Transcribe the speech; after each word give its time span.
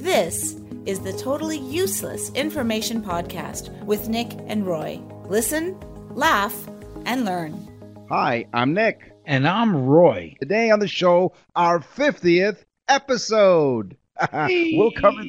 This 0.00 0.56
is 0.86 1.00
the 1.00 1.12
Totally 1.12 1.58
Useless 1.58 2.30
Information 2.32 3.02
Podcast 3.02 3.70
with 3.84 4.08
Nick 4.08 4.32
and 4.46 4.66
Roy. 4.66 5.00
Listen, 5.26 5.78
laugh, 6.10 6.68
and 7.04 7.24
learn. 7.24 8.06
Hi, 8.08 8.46
I'm 8.52 8.74
Nick. 8.74 9.12
And 9.26 9.46
I'm 9.46 9.84
Roy. 9.84 10.34
Today 10.40 10.70
on 10.70 10.78
the 10.80 10.88
show, 10.88 11.32
our 11.54 11.80
50th 11.80 12.64
episode. 12.88 13.96
we'll 14.32 14.92
cover 14.92 15.22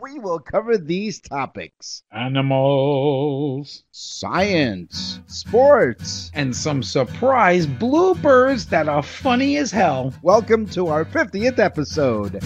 we 0.00 0.18
will 0.18 0.38
cover 0.38 0.76
these 0.76 1.20
topics. 1.20 2.02
Animals, 2.12 3.84
science, 3.90 5.20
sports, 5.26 6.30
and 6.34 6.54
some 6.54 6.82
surprise 6.82 7.66
bloopers 7.66 8.68
that 8.70 8.88
are 8.88 9.02
funny 9.02 9.56
as 9.56 9.70
hell. 9.70 10.14
Welcome 10.22 10.66
to 10.70 10.88
our 10.88 11.04
50th 11.04 11.58
episode. 11.58 12.42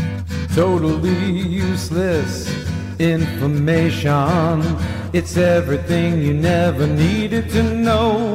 Totally 0.54 1.30
useless 1.30 2.48
information. 2.98 4.62
It's 5.12 5.36
everything 5.36 6.20
you 6.22 6.34
never 6.34 6.88
needed 6.88 7.48
to 7.50 7.62
know. 7.62 8.34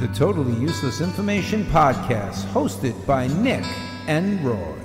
The 0.00 0.08
Totally 0.14 0.52
Useless 0.60 1.00
Information 1.00 1.64
Podcast, 1.66 2.44
hosted 2.52 2.94
by 3.06 3.28
Nick 3.28 3.64
and 4.06 4.44
Roy. 4.44 4.76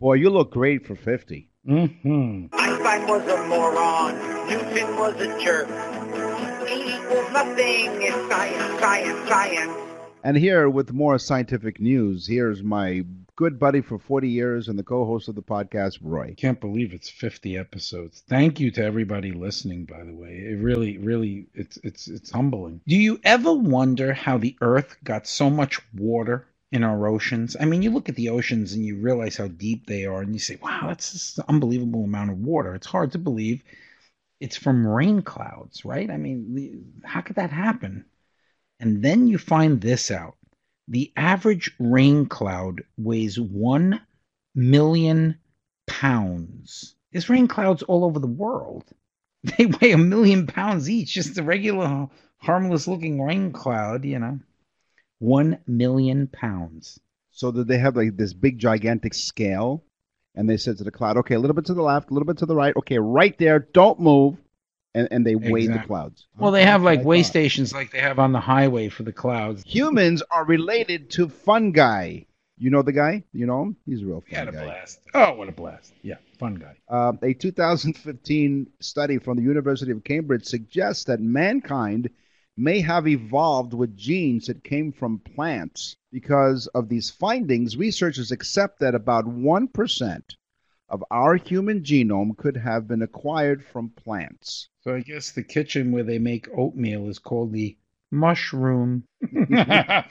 Boy, 0.00 0.14
you 0.14 0.30
look 0.30 0.50
great 0.50 0.86
for 0.86 0.96
50. 0.96 1.46
Mm-hmm. 1.68 2.46
Einstein 2.52 3.06
was 3.06 3.28
a 3.28 3.46
moron. 3.46 4.14
Newton 4.48 4.96
was 4.96 5.14
a 5.20 5.38
jerk. 5.44 5.68
E 6.70 6.96
equals 6.96 7.32
nothing. 7.32 7.90
It's 8.00 8.16
science, 8.30 8.80
science, 8.80 9.28
science. 9.28 9.72
And 10.22 10.38
here 10.38 10.70
with 10.70 10.92
more 10.94 11.18
scientific 11.18 11.80
news, 11.80 12.26
here's 12.26 12.62
my 12.62 13.04
good 13.36 13.58
buddy 13.58 13.80
for 13.80 13.98
40 13.98 14.28
years 14.28 14.68
and 14.68 14.78
the 14.78 14.82
co-host 14.82 15.28
of 15.28 15.34
the 15.34 15.42
podcast, 15.42 15.98
Roy. 16.02 16.34
Can't 16.36 16.60
believe 16.60 16.92
it's 16.92 17.08
50 17.08 17.58
episodes. 17.58 18.22
Thank 18.28 18.60
you 18.60 18.70
to 18.72 18.84
everybody 18.84 19.32
listening, 19.32 19.84
by 19.84 20.04
the 20.04 20.14
way. 20.14 20.44
It 20.46 20.58
really, 20.60 20.98
really, 20.98 21.46
it's 21.54 21.78
it's 21.82 22.08
it's 22.08 22.30
humbling. 22.30 22.80
Do 22.86 22.96
you 22.96 23.20
ever 23.24 23.52
wonder 23.52 24.12
how 24.12 24.38
the 24.38 24.56
Earth 24.60 24.96
got 25.04 25.26
so 25.26 25.50
much 25.50 25.80
water 25.94 26.46
in 26.74 26.82
our 26.82 27.06
oceans. 27.06 27.56
I 27.60 27.66
mean, 27.66 27.82
you 27.82 27.90
look 27.90 28.08
at 28.08 28.16
the 28.16 28.30
oceans 28.30 28.72
and 28.72 28.84
you 28.84 28.96
realize 28.96 29.36
how 29.36 29.46
deep 29.46 29.86
they 29.86 30.06
are, 30.06 30.22
and 30.22 30.32
you 30.32 30.40
say, 30.40 30.58
wow, 30.60 30.88
that's 30.88 31.12
just 31.12 31.38
an 31.38 31.44
unbelievable 31.48 32.02
amount 32.02 32.32
of 32.32 32.38
water. 32.38 32.74
It's 32.74 32.86
hard 32.88 33.12
to 33.12 33.18
believe 33.18 33.62
it's 34.40 34.56
from 34.56 34.84
rain 34.84 35.22
clouds, 35.22 35.84
right? 35.84 36.10
I 36.10 36.16
mean, 36.16 37.00
how 37.04 37.20
could 37.20 37.36
that 37.36 37.50
happen? 37.50 38.04
And 38.80 39.04
then 39.04 39.28
you 39.28 39.38
find 39.38 39.80
this 39.80 40.10
out 40.10 40.36
the 40.88 41.12
average 41.16 41.74
rain 41.78 42.26
cloud 42.26 42.82
weighs 42.96 43.38
1 43.40 44.00
million 44.54 45.38
pounds. 45.86 46.94
There's 47.12 47.28
rain 47.28 47.48
clouds 47.48 47.82
all 47.82 48.04
over 48.04 48.18
the 48.18 48.26
world. 48.26 48.84
They 49.58 49.66
weigh 49.66 49.92
a 49.92 49.98
million 49.98 50.46
pounds 50.46 50.88
each, 50.88 51.12
just 51.12 51.36
a 51.36 51.42
regular 51.42 52.08
harmless 52.38 52.88
looking 52.88 53.20
rain 53.20 53.52
cloud, 53.52 54.04
you 54.04 54.18
know. 54.18 54.40
One 55.18 55.58
million 55.66 56.28
pounds. 56.28 56.98
So 57.30 57.50
that 57.50 57.66
they 57.66 57.76
have 57.76 57.94
like 57.94 58.16
this 58.16 58.32
big 58.32 58.58
gigantic 58.58 59.12
scale, 59.12 59.84
and 60.34 60.48
they 60.48 60.56
said 60.56 60.78
to 60.78 60.84
the 60.84 60.90
cloud, 60.90 61.18
"Okay, 61.18 61.34
a 61.34 61.38
little 61.38 61.54
bit 61.54 61.66
to 61.66 61.74
the 61.74 61.82
left, 61.82 62.10
a 62.10 62.14
little 62.14 62.26
bit 62.26 62.38
to 62.38 62.46
the 62.46 62.56
right. 62.56 62.74
Okay, 62.76 62.98
right 62.98 63.36
there, 63.36 63.58
don't 63.58 64.00
move." 64.00 64.38
And, 64.96 65.08
and 65.10 65.26
they 65.26 65.34
weigh 65.34 65.66
the 65.66 65.80
clouds. 65.80 66.26
Well, 66.38 66.52
they 66.52 66.64
have 66.64 66.82
like 66.82 67.04
weigh 67.04 67.24
stations 67.24 67.72
like 67.72 67.90
they 67.90 67.98
have 67.98 68.20
on 68.20 68.32
the 68.32 68.40
highway 68.40 68.88
for 68.88 69.02
the 69.02 69.12
clouds. 69.12 69.64
Humans 69.66 70.22
are 70.30 70.44
related 70.44 71.10
to 71.10 71.28
fungi. 71.28 72.20
You 72.56 72.70
know 72.70 72.82
the 72.82 72.92
guy? 72.92 73.24
You 73.32 73.46
know 73.46 73.62
him? 73.62 73.76
He's 73.84 74.02
a 74.02 74.06
real 74.06 74.20
fun 74.20 74.38
had 74.38 74.48
a 74.48 74.52
guy. 74.52 74.64
blast. 74.64 75.00
Oh, 75.12 75.32
what 75.34 75.48
a 75.48 75.52
blast. 75.52 75.92
Yeah, 76.02 76.18
fun 76.38 76.54
guy. 76.54 76.76
Uh, 76.88 77.12
a 77.22 77.34
2015 77.34 78.68
study 78.78 79.18
from 79.18 79.36
the 79.36 79.42
University 79.42 79.90
of 79.90 80.04
Cambridge 80.04 80.44
suggests 80.44 81.04
that 81.04 81.20
mankind 81.20 82.08
may 82.56 82.80
have 82.80 83.08
evolved 83.08 83.74
with 83.74 83.96
genes 83.96 84.46
that 84.46 84.62
came 84.62 84.92
from 84.92 85.18
plants. 85.18 85.96
Because 86.12 86.68
of 86.68 86.88
these 86.88 87.10
findings, 87.10 87.76
researchers 87.76 88.30
accept 88.30 88.78
that 88.78 88.94
about 88.94 89.24
1% 89.24 90.22
of 90.88 91.02
our 91.10 91.34
human 91.34 91.82
genome 91.82 92.36
could 92.36 92.56
have 92.56 92.86
been 92.86 93.02
acquired 93.02 93.64
from 93.64 93.90
plants. 93.90 94.68
So 94.84 94.94
I 94.94 95.00
guess 95.00 95.30
the 95.32 95.42
kitchen 95.42 95.92
where 95.92 96.04
they 96.04 96.18
make 96.18 96.46
oatmeal 96.54 97.08
is 97.08 97.18
called 97.18 97.52
the 97.52 97.74
mushroom. 98.10 99.04
that 99.22 100.04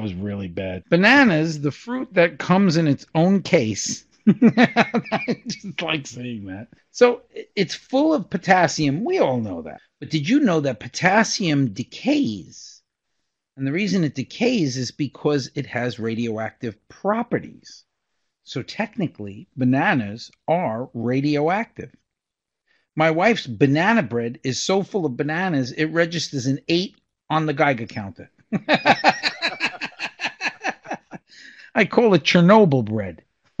was 0.00 0.14
really 0.14 0.46
bad. 0.46 0.84
Bananas, 0.88 1.60
the 1.60 1.72
fruit 1.72 2.14
that 2.14 2.38
comes 2.38 2.76
in 2.76 2.86
its 2.86 3.06
own 3.16 3.42
case. 3.42 4.04
I 4.28 5.42
just 5.48 5.82
like 5.82 6.06
saying 6.06 6.46
that. 6.46 6.68
So 6.92 7.22
it's 7.56 7.74
full 7.74 8.14
of 8.14 8.30
potassium. 8.30 9.04
We 9.04 9.18
all 9.18 9.40
know 9.40 9.62
that. 9.62 9.80
But 9.98 10.10
did 10.10 10.28
you 10.28 10.38
know 10.40 10.60
that 10.60 10.78
potassium 10.78 11.72
decays? 11.72 12.82
And 13.56 13.66
the 13.66 13.72
reason 13.72 14.04
it 14.04 14.14
decays 14.14 14.76
is 14.76 14.92
because 14.92 15.50
it 15.56 15.66
has 15.66 15.98
radioactive 15.98 16.76
properties. 16.88 17.84
So 18.50 18.62
technically, 18.62 19.46
bananas 19.56 20.32
are 20.48 20.90
radioactive. 20.92 21.94
My 22.96 23.12
wife's 23.12 23.46
banana 23.46 24.02
bread 24.02 24.40
is 24.42 24.60
so 24.60 24.82
full 24.82 25.06
of 25.06 25.16
bananas, 25.16 25.70
it 25.70 25.84
registers 25.84 26.46
an 26.46 26.58
eight 26.66 26.96
on 27.28 27.46
the 27.46 27.52
Geiger 27.52 27.86
counter. 27.86 28.28
I 31.76 31.84
call 31.88 32.12
it 32.14 32.24
Chernobyl 32.24 32.84
bread. 32.84 33.22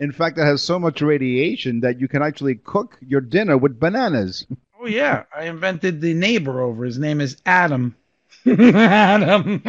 In 0.00 0.10
fact, 0.10 0.36
it 0.36 0.46
has 0.46 0.62
so 0.62 0.80
much 0.80 1.00
radiation 1.00 1.78
that 1.78 2.00
you 2.00 2.08
can 2.08 2.22
actually 2.22 2.56
cook 2.56 2.98
your 3.00 3.20
dinner 3.20 3.56
with 3.56 3.78
bananas. 3.78 4.44
Oh 4.80 4.86
yeah, 4.86 5.26
I 5.32 5.44
invented 5.44 6.00
the 6.00 6.14
neighbor 6.14 6.60
over. 6.60 6.84
His 6.84 6.98
name 6.98 7.20
is 7.20 7.36
Adam. 7.46 7.94
Adam. 8.48 9.62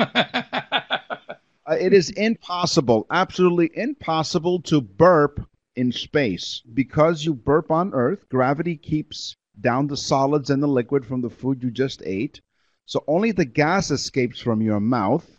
Uh, 1.70 1.76
it 1.80 1.94
is 1.94 2.10
impossible, 2.12 3.06
absolutely 3.12 3.70
impossible 3.76 4.60
to 4.60 4.82
burp 4.82 5.48
in 5.76 5.92
space. 5.92 6.64
Because 6.74 7.24
you 7.24 7.34
burp 7.36 7.70
on 7.70 7.94
Earth, 7.94 8.28
gravity 8.30 8.76
keeps 8.76 9.36
down 9.62 9.86
the 9.86 9.98
solids 9.98 10.50
and 10.50 10.64
the 10.64 10.68
liquid 10.68 11.06
from 11.06 11.22
the 11.22 11.30
food 11.30 11.62
you 11.62 11.70
just 11.70 12.02
ate. 12.06 12.42
So 12.86 13.04
only 13.08 13.32
the 13.32 13.46
gas 13.46 13.92
escapes 13.92 14.40
from 14.40 14.64
your 14.64 14.80
mouth, 14.80 15.30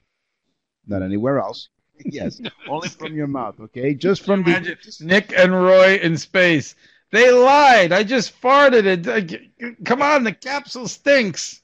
not 0.87 1.03
anywhere 1.03 1.39
else. 1.39 1.69
Yes, 2.03 2.41
only 2.67 2.89
from 2.89 3.15
your 3.15 3.27
mouth, 3.27 3.61
okay? 3.61 3.93
Just 3.93 4.25
from 4.25 4.43
the. 4.43 4.75
Nick 5.01 5.35
and 5.37 5.53
Roy 5.53 5.97
in 5.97 6.17
space. 6.17 6.75
They 7.11 7.31
lied. 7.31 7.93
I 7.93 8.05
just 8.05 8.41
farted 8.41 8.87
it. 8.87 9.07
Uh, 9.07 9.75
Come 9.85 10.01
on, 10.01 10.25
the 10.25 10.33
capsule 10.33 10.89
stinks. 10.89 11.61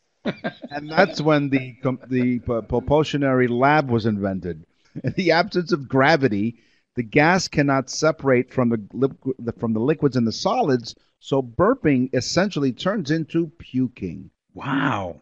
And 0.71 0.91
that's 0.91 1.21
when 1.21 1.51
the 1.51 1.77
the 2.09 2.41
propulsionary 2.41 3.49
lab 3.49 3.91
was 3.91 4.07
invented. 4.07 4.65
In 5.05 5.13
the 5.13 5.33
absence 5.33 5.73
of 5.73 5.89
gravity, 5.89 6.57
the 6.95 7.03
gas 7.03 7.49
cannot 7.49 7.91
separate 7.91 8.53
from 8.53 8.71
the, 8.71 9.53
from 9.59 9.75
the 9.75 9.81
liquids 9.81 10.17
and 10.17 10.27
the 10.27 10.33
solids, 10.33 10.95
so 11.21 11.43
burping 11.43 12.09
essentially 12.15 12.73
turns 12.73 13.11
into 13.11 13.49
puking. 13.59 14.31
Wow, 14.55 15.21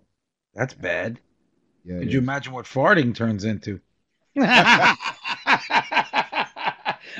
that's 0.54 0.74
bad. 0.74 1.18
Yeah, 1.84 1.98
Could 1.98 2.12
you 2.12 2.20
is. 2.20 2.24
imagine 2.24 2.52
what 2.52 2.66
farting 2.66 3.14
turns 3.14 3.44
into? 3.44 3.80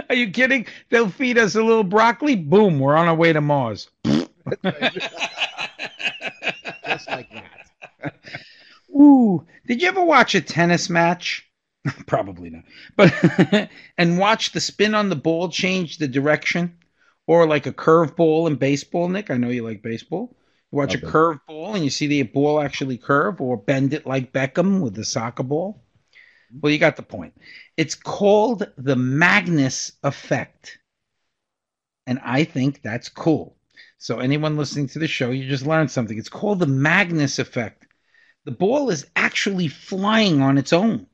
Are 0.09 0.15
you 0.15 0.31
kidding? 0.31 0.67
They'll 0.91 1.09
feed 1.09 1.39
us 1.39 1.55
a 1.55 1.63
little 1.63 1.85
broccoli. 1.85 2.37
Boom, 2.37 2.79
we're 2.79 2.97
on 2.97 3.09
our 3.09 3.15
way 3.15 3.33
to 3.33 3.41
Mars. 3.41 3.89
Just 4.05 4.29
like 7.09 7.31
that. 7.33 7.45
Ooh, 8.91 9.47
did 9.67 9.83
you 9.83 9.89
ever 9.89 10.03
watch 10.03 10.35
a 10.35 10.41
tennis 10.41 10.89
match? 10.89 11.47
Probably 12.07 12.51
not. 12.51 12.65
But 12.97 13.71
and 13.99 14.19
watch 14.19 14.53
the 14.53 14.61
spin 14.61 14.95
on 14.95 15.09
the 15.09 15.17
ball 15.17 15.49
change 15.49 15.99
the 15.99 16.09
direction, 16.09 16.79
or 17.27 17.47
like 17.47 17.67
a 17.67 17.73
curveball 17.73 18.47
in 18.49 18.57
baseball. 18.57 19.09
Nick, 19.09 19.31
I 19.31 19.37
know 19.37 19.49
you 19.51 19.63
like 19.63 19.83
baseball. 19.83 20.37
watch 20.71 20.95
Love 20.95 20.95
a 20.95 21.01
it. 21.03 21.11
curved 21.11 21.41
ball 21.47 21.75
and 21.75 21.85
you 21.85 21.91
see 21.91 22.07
the 22.07 22.23
ball 22.23 22.61
actually 22.61 22.99
curve 22.99 23.41
or 23.41 23.57
bend 23.57 23.95
it 23.95 24.07
like 24.07 24.33
Beckham 24.33 24.81
with 24.81 24.95
the 24.95 25.05
soccer 25.05 25.43
ball. 25.43 25.83
Mm-hmm. 26.53 26.61
Well, 26.63 26.73
you 26.73 26.79
got 26.79 26.97
the 26.97 27.03
point. 27.03 27.35
It's 27.77 27.95
called 27.95 28.67
the 28.79 28.97
Magnus 28.97 29.93
effect. 30.03 30.79
And 32.07 32.19
I 32.25 32.45
think 32.45 32.81
that's 32.81 33.11
cool. 33.11 33.59
So, 33.99 34.19
anyone 34.19 34.57
listening 34.57 34.87
to 34.89 34.99
the 34.99 35.07
show, 35.07 35.31
you 35.31 35.47
just 35.49 35.67
learned 35.67 35.91
something. 35.91 36.17
It's 36.17 36.29
called 36.31 36.59
the 36.61 36.67
Magnus 36.67 37.39
effect. 37.39 37.87
The 38.45 38.53
ball 38.53 38.91
is 38.91 39.07
actually 39.17 39.69
flying 39.69 40.41
on 40.43 40.59
its 40.59 40.73
own. 40.73 41.07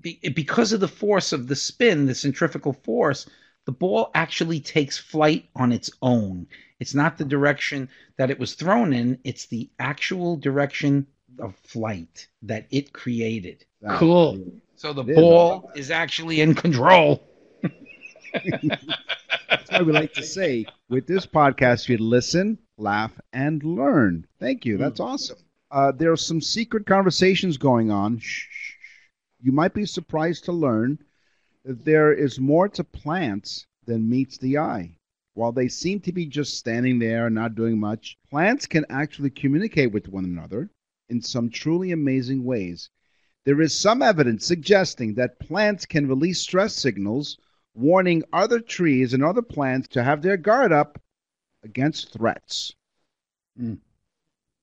Be- 0.00 0.20
because 0.34 0.72
of 0.72 0.80
the 0.80 0.88
force 0.88 1.32
of 1.32 1.48
the 1.48 1.56
spin, 1.56 2.06
the 2.06 2.14
centrifugal 2.14 2.72
force, 2.72 3.28
the 3.66 3.72
ball 3.72 4.10
actually 4.14 4.60
takes 4.60 4.96
flight 4.96 5.48
on 5.56 5.72
its 5.72 5.90
own. 6.00 6.46
It's 6.78 6.94
not 6.94 7.18
the 7.18 7.24
direction 7.24 7.88
that 8.16 8.30
it 8.30 8.38
was 8.38 8.54
thrown 8.54 8.92
in, 8.92 9.18
it's 9.24 9.46
the 9.46 9.68
actual 9.78 10.36
direction 10.36 11.08
of 11.40 11.56
flight 11.56 12.28
that 12.42 12.66
it 12.70 12.92
created. 12.92 13.64
That- 13.82 13.98
Cool. 13.98 14.52
So 14.76 14.92
the 14.92 15.02
It 15.02 15.10
is. 15.10 15.16
ball 15.16 15.72
is 15.74 15.90
actually 15.90 16.40
in 16.40 16.54
control. 16.54 17.28
That's 18.32 19.70
why 19.70 19.82
we 19.82 19.92
like 19.92 20.14
to 20.14 20.22
say 20.22 20.66
with 20.88 21.08
this 21.08 21.26
podcast, 21.26 21.88
you 21.88 21.98
listen, 21.98 22.58
laugh, 22.76 23.12
and 23.32 23.62
learn. 23.64 24.26
Thank 24.38 24.64
you. 24.64 24.78
That's 24.78 25.00
mm. 25.00 25.04
awesome. 25.04 25.38
Uh, 25.70 25.92
there 25.92 26.12
are 26.12 26.16
some 26.16 26.40
secret 26.40 26.86
conversations 26.86 27.56
going 27.58 27.90
on. 27.90 28.18
Shh, 28.18 28.46
shh, 28.50 28.72
shh. 28.72 28.74
You 29.40 29.52
might 29.52 29.74
be 29.74 29.86
surprised 29.86 30.44
to 30.44 30.52
learn 30.52 30.98
that 31.64 31.84
there 31.84 32.12
is 32.12 32.40
more 32.40 32.68
to 32.70 32.84
plants 32.84 33.66
than 33.84 34.08
meets 34.08 34.38
the 34.38 34.58
eye. 34.58 34.96
While 35.34 35.52
they 35.52 35.68
seem 35.68 36.00
to 36.00 36.12
be 36.12 36.26
just 36.26 36.58
standing 36.58 36.98
there 36.98 37.26
and 37.26 37.34
not 37.34 37.54
doing 37.54 37.78
much, 37.78 38.18
plants 38.28 38.66
can 38.66 38.84
actually 38.88 39.30
communicate 39.30 39.92
with 39.92 40.08
one 40.08 40.24
another 40.24 40.70
in 41.08 41.22
some 41.22 41.50
truly 41.50 41.92
amazing 41.92 42.44
ways. 42.44 42.90
There 43.44 43.60
is 43.60 43.72
some 43.78 44.02
evidence 44.02 44.44
suggesting 44.44 45.14
that 45.14 45.38
plants 45.38 45.86
can 45.86 46.08
release 46.08 46.40
stress 46.40 46.74
signals 46.74 47.38
warning 47.74 48.24
other 48.32 48.60
trees 48.60 49.14
and 49.14 49.22
other 49.22 49.42
plants 49.42 49.88
to 49.88 50.02
have 50.02 50.22
their 50.22 50.36
guard 50.36 50.72
up 50.72 51.00
against 51.62 52.12
threats. 52.12 52.74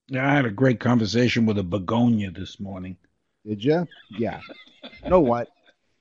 Yeah, 0.08 0.30
I 0.30 0.36
had 0.36 0.46
a 0.46 0.52
great 0.52 0.80
conversation 0.80 1.46
with 1.46 1.58
a 1.58 1.64
begonia 1.64 2.32
this 2.32 2.60
morning. 2.60 2.98
Did 3.46 3.64
you? 3.64 3.88
Yeah. 4.12 4.40
You 5.04 5.10
know 5.10 5.20
what? 5.20 5.50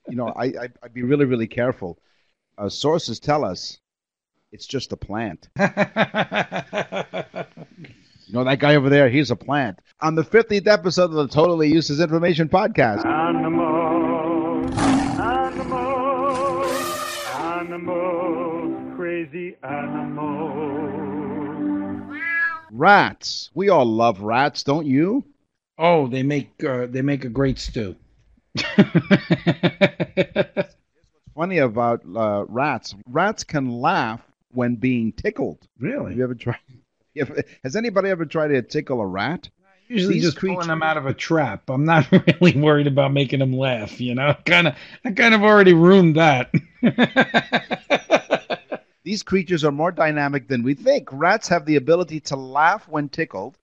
You 0.08 0.16
know, 0.16 0.28
I, 0.28 0.44
I 0.44 0.68
I'd 0.82 0.92
be 0.94 1.02
really 1.02 1.24
really 1.24 1.46
careful. 1.46 1.98
Uh, 2.58 2.68
sources 2.68 3.18
tell 3.18 3.44
us 3.44 3.78
it's 4.52 4.66
just 4.66 4.92
a 4.92 4.96
plant. 4.96 5.48
You 8.26 8.32
know 8.32 8.44
that 8.44 8.58
guy 8.58 8.74
over 8.74 8.88
there? 8.88 9.10
He's 9.10 9.30
a 9.30 9.36
plant. 9.36 9.80
On 10.00 10.14
the 10.14 10.24
50th 10.24 10.66
episode 10.66 11.10
of 11.10 11.12
the 11.12 11.28
Totally 11.28 11.70
Useless 11.70 12.00
Information 12.00 12.48
Podcast, 12.48 13.04
Animals, 13.04 14.74
animals, 15.20 16.66
animals, 17.34 18.96
crazy 18.96 19.56
animals. 19.62 20.63
Rats. 22.74 23.50
We 23.54 23.68
all 23.70 23.86
love 23.86 24.20
rats, 24.20 24.62
don't 24.64 24.86
you? 24.86 25.24
oh, 25.78 26.06
they 26.06 26.22
make 26.22 26.62
uh, 26.62 26.86
they 26.86 27.02
make 27.02 27.24
a 27.24 27.28
great 27.28 27.58
stew. 27.58 27.96
Funny 31.34 31.58
about 31.58 32.02
uh, 32.16 32.44
rats. 32.48 32.94
Rats 33.08 33.42
can 33.42 33.68
laugh 33.80 34.20
when 34.52 34.76
being 34.76 35.10
tickled. 35.12 35.58
Have 35.62 35.68
really? 35.80 36.14
you 36.14 36.22
ever 36.22 36.34
tried? 36.36 36.58
you 37.14 37.22
ever- 37.22 37.42
Has 37.64 37.74
anybody 37.74 38.08
ever 38.10 38.24
tried 38.24 38.48
to 38.48 38.62
tickle 38.62 39.00
a 39.00 39.06
rat? 39.06 39.48
Usually 39.88 40.14
These 40.14 40.22
just 40.24 40.36
creatures- 40.38 40.54
pulling 40.56 40.68
them 40.68 40.82
out 40.84 40.96
of 40.96 41.06
a 41.06 41.12
trap. 41.14 41.68
I'm 41.68 41.84
not 41.84 42.06
really 42.40 42.56
worried 42.58 42.86
about 42.86 43.12
making 43.12 43.40
them 43.40 43.52
laugh. 43.52 44.00
You 44.00 44.14
know, 44.14 44.36
kind 44.46 44.68
of 44.68 44.76
I 45.04 45.10
kind 45.10 45.34
of 45.34 45.42
already 45.42 45.74
ruined 45.74 46.16
that. 46.16 46.52
These 49.04 49.22
creatures 49.22 49.64
are 49.64 49.70
more 49.70 49.92
dynamic 49.92 50.48
than 50.48 50.62
we 50.62 50.72
think. 50.72 51.10
Rats 51.12 51.46
have 51.48 51.66
the 51.66 51.76
ability 51.76 52.20
to 52.20 52.36
laugh 52.36 52.88
when 52.88 53.10
tickled, 53.10 53.58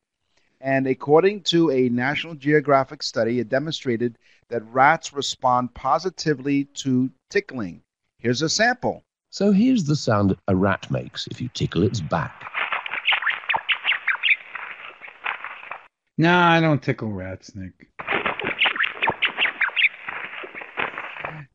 and 0.62 0.86
according 0.86 1.42
to 1.46 1.72
a 1.72 1.90
National 1.90 2.36
Geographic 2.36 3.02
study, 3.02 3.40
it 3.40 3.50
demonstrated 3.50 4.20
that 4.50 4.62
rats 4.72 5.14
respond 5.14 5.74
positively 5.74 6.66
to 6.76 7.10
tickling. 7.32 7.82
Here's 8.20 8.44
a 8.44 8.50
sample. 8.50 9.02
So 9.32 9.52
here's 9.52 9.86
the 9.86 9.96
sound 9.96 10.38
a 10.48 10.56
rat 10.56 10.92
makes 10.92 11.26
if 11.32 11.42
you 11.42 11.50
tickle 11.56 11.84
its 11.84 12.02
back. 12.02 12.48
no, 16.20 16.38
I 16.38 16.62
don't 16.62 16.84
tickle 16.84 17.12
rats, 17.12 17.56
Nick. 17.56 17.90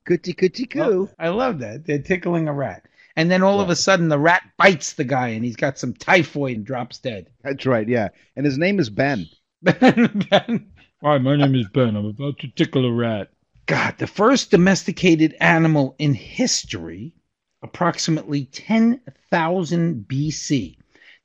Coochie 0.08 0.34
coochie 0.34 0.68
coo. 0.68 1.08
Oh, 1.08 1.10
I 1.20 1.28
love 1.28 1.60
that. 1.60 1.84
They're 1.84 2.00
tickling 2.00 2.48
a 2.48 2.52
rat. 2.52 2.84
And 3.16 3.30
then 3.30 3.42
all 3.42 3.60
of 3.60 3.70
a 3.70 3.76
sudden 3.76 4.08
the 4.08 4.18
rat 4.18 4.42
bites 4.58 4.92
the 4.92 5.04
guy 5.04 5.28
and 5.28 5.44
he's 5.44 5.56
got 5.56 5.78
some 5.78 5.94
typhoid 5.94 6.58
and 6.58 6.66
drops 6.66 6.98
dead. 6.98 7.30
That's 7.42 7.64
right, 7.64 7.88
yeah. 7.88 8.08
And 8.36 8.44
his 8.44 8.58
name 8.58 8.78
is 8.78 8.90
Ben. 8.90 9.26
ben. 9.62 10.70
Hi, 11.02 11.18
my 11.18 11.36
name 11.36 11.54
is 11.54 11.66
Ben. 11.72 11.96
I'm 11.96 12.06
about 12.06 12.38
to 12.40 12.48
tickle 12.48 12.84
a 12.84 12.92
rat. 12.92 13.30
God, 13.66 13.96
the 13.98 14.06
first 14.06 14.50
domesticated 14.50 15.34
animal 15.40 15.96
in 15.98 16.14
history, 16.14 17.14
approximately 17.62 18.44
10,000 18.46 20.04
BC. 20.06 20.76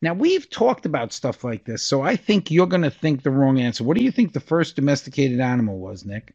Now, 0.01 0.13
we've 0.15 0.49
talked 0.49 0.87
about 0.87 1.13
stuff 1.13 1.43
like 1.43 1.65
this, 1.65 1.83
so 1.83 2.01
I 2.01 2.15
think 2.15 2.49
you're 2.49 2.65
going 2.65 2.81
to 2.81 2.89
think 2.89 3.21
the 3.21 3.29
wrong 3.29 3.59
answer. 3.59 3.83
What 3.83 3.95
do 3.95 4.03
you 4.03 4.11
think 4.11 4.33
the 4.33 4.39
first 4.39 4.75
domesticated 4.75 5.39
animal 5.39 5.77
was, 5.77 6.05
Nick? 6.05 6.33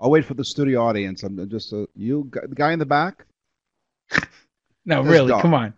I'll 0.00 0.10
wait 0.10 0.24
for 0.24 0.34
the 0.34 0.44
studio 0.44 0.82
audience. 0.82 1.22
I'm 1.22 1.48
just 1.48 1.72
uh, 1.72 1.86
you, 1.94 2.28
the 2.32 2.54
guy 2.54 2.72
in 2.72 2.80
the 2.80 2.86
back. 2.86 3.24
No, 4.86 5.02
Says 5.02 5.10
really, 5.12 5.28
dog. 5.28 5.42
come 5.42 5.54
on. 5.54 5.74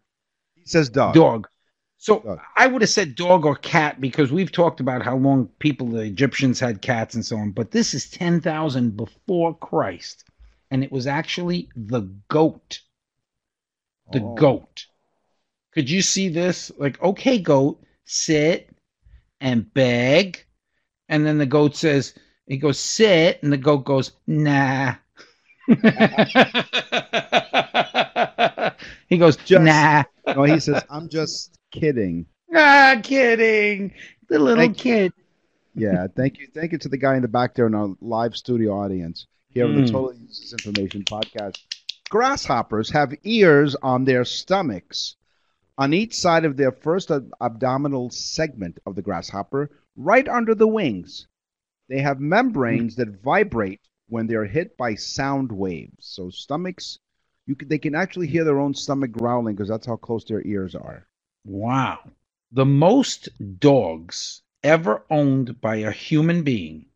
He 0.55 0.66
says 0.66 0.88
dog. 0.90 1.14
Dog. 1.14 1.49
So 1.96 2.20
Dog. 2.20 2.38
I 2.56 2.66
would 2.69 2.82
have 2.82 2.90
said 2.90 3.16
dog 3.16 3.44
or 3.44 3.56
cat 3.56 4.00
because 4.00 4.31
we've 4.31 4.52
talked 4.52 4.78
about 4.78 5.02
how 5.02 5.16
long 5.16 5.46
people, 5.58 5.88
the 5.88 6.02
Egyptians, 6.02 6.60
had 6.60 6.81
cats 6.82 7.14
and 7.16 7.25
so 7.25 7.37
on. 7.37 7.50
But 7.50 7.72
this 7.72 7.93
is 7.94 8.08
10,000 8.10 8.96
before 8.96 9.56
Christ. 9.58 10.25
And 10.70 10.84
it 10.84 10.93
was 10.93 11.06
actually 11.08 11.70
the 11.75 12.02
goat. 12.28 12.81
The 14.12 14.20
Oh. 14.22 14.34
goat. 14.34 14.87
Could 15.72 15.90
you 15.90 16.02
see 16.02 16.28
this? 16.28 16.70
Like, 16.78 17.02
okay, 17.02 17.38
goat, 17.38 17.82
sit 18.04 18.69
and 19.40 19.72
beg. 19.75 20.44
And 21.08 21.26
then 21.26 21.38
the 21.38 21.46
goat 21.46 21.75
says, 21.76 22.14
he 22.46 22.58
goes, 22.58 22.78
sit. 22.78 23.43
And 23.43 23.52
the 23.52 23.56
goat 23.56 23.84
goes, 23.87 24.12
nah. 24.26 24.94
He 29.08 29.18
goes, 29.18 29.37
Just- 29.37 29.62
nah. 29.62 30.04
No, 30.26 30.42
he 30.44 30.60
says 30.60 30.82
I'm 30.90 31.08
just 31.08 31.56
kidding. 31.70 32.26
Ah, 32.54 32.96
kidding. 33.02 33.92
The 34.28 34.38
little 34.38 34.56
Thank 34.62 34.78
kid. 34.78 35.12
Yeah, 35.75 36.06
thank 36.14 36.38
you, 36.38 36.48
thank 36.54 36.72
you 36.72 36.78
to 36.78 36.88
the 36.88 36.96
guy 36.96 37.16
in 37.16 37.22
the 37.22 37.28
back 37.28 37.54
there 37.54 37.66
in 37.66 37.75
our 37.75 37.94
live 38.00 38.37
studio 38.37 38.72
audience 38.78 39.26
here 39.50 39.64
on 39.64 39.72
Mm. 39.75 39.87
the 39.87 39.92
Total 39.92 40.14
Uses 40.14 40.52
Information 40.52 41.04
podcast. 41.04 41.56
Grasshoppers 42.10 42.90
have 42.90 43.14
ears 43.22 43.76
on 43.82 44.04
their 44.04 44.25
stomachs, 44.25 45.16
on 45.76 45.92
each 45.94 46.14
side 46.14 46.44
of 46.44 46.56
their 46.56 46.72
first 46.72 47.10
ab- 47.10 47.30
abdominal 47.40 48.10
segment 48.10 48.78
of 48.87 48.96
the 48.96 49.02
grasshopper, 49.02 49.70
right 49.96 50.26
under 50.28 50.54
the 50.54 50.66
wings. 50.66 51.26
They 51.88 52.00
have 52.00 52.18
membranes 52.20 52.96
that 52.96 53.22
vibrate 53.22 53.80
when 54.09 54.27
they're 54.27 54.47
hit 54.47 54.77
by 54.77 54.95
sound 54.95 55.53
waves. 55.53 56.07
So 56.07 56.31
stomachs, 56.31 56.99
you 57.47 57.55
can, 57.55 57.69
they 57.69 57.79
can 57.79 57.95
actually 57.95 58.27
hear 58.27 58.45
their 58.45 58.61
own 58.61 58.75
stomach 58.75 59.12
growling 59.12 59.55
because 59.55 59.69
that's 59.69 59.87
how 59.87 59.97
close 59.97 60.25
their 60.25 60.47
ears 60.47 60.75
are. 60.75 61.07
Wow. 61.45 61.99
The 62.53 62.67
most 62.67 63.29
dogs 63.59 64.43
ever 64.62 65.05
owned 65.11 65.61
by 65.61 65.77
a 65.77 65.91
human 65.91 66.43
being. 66.43 66.87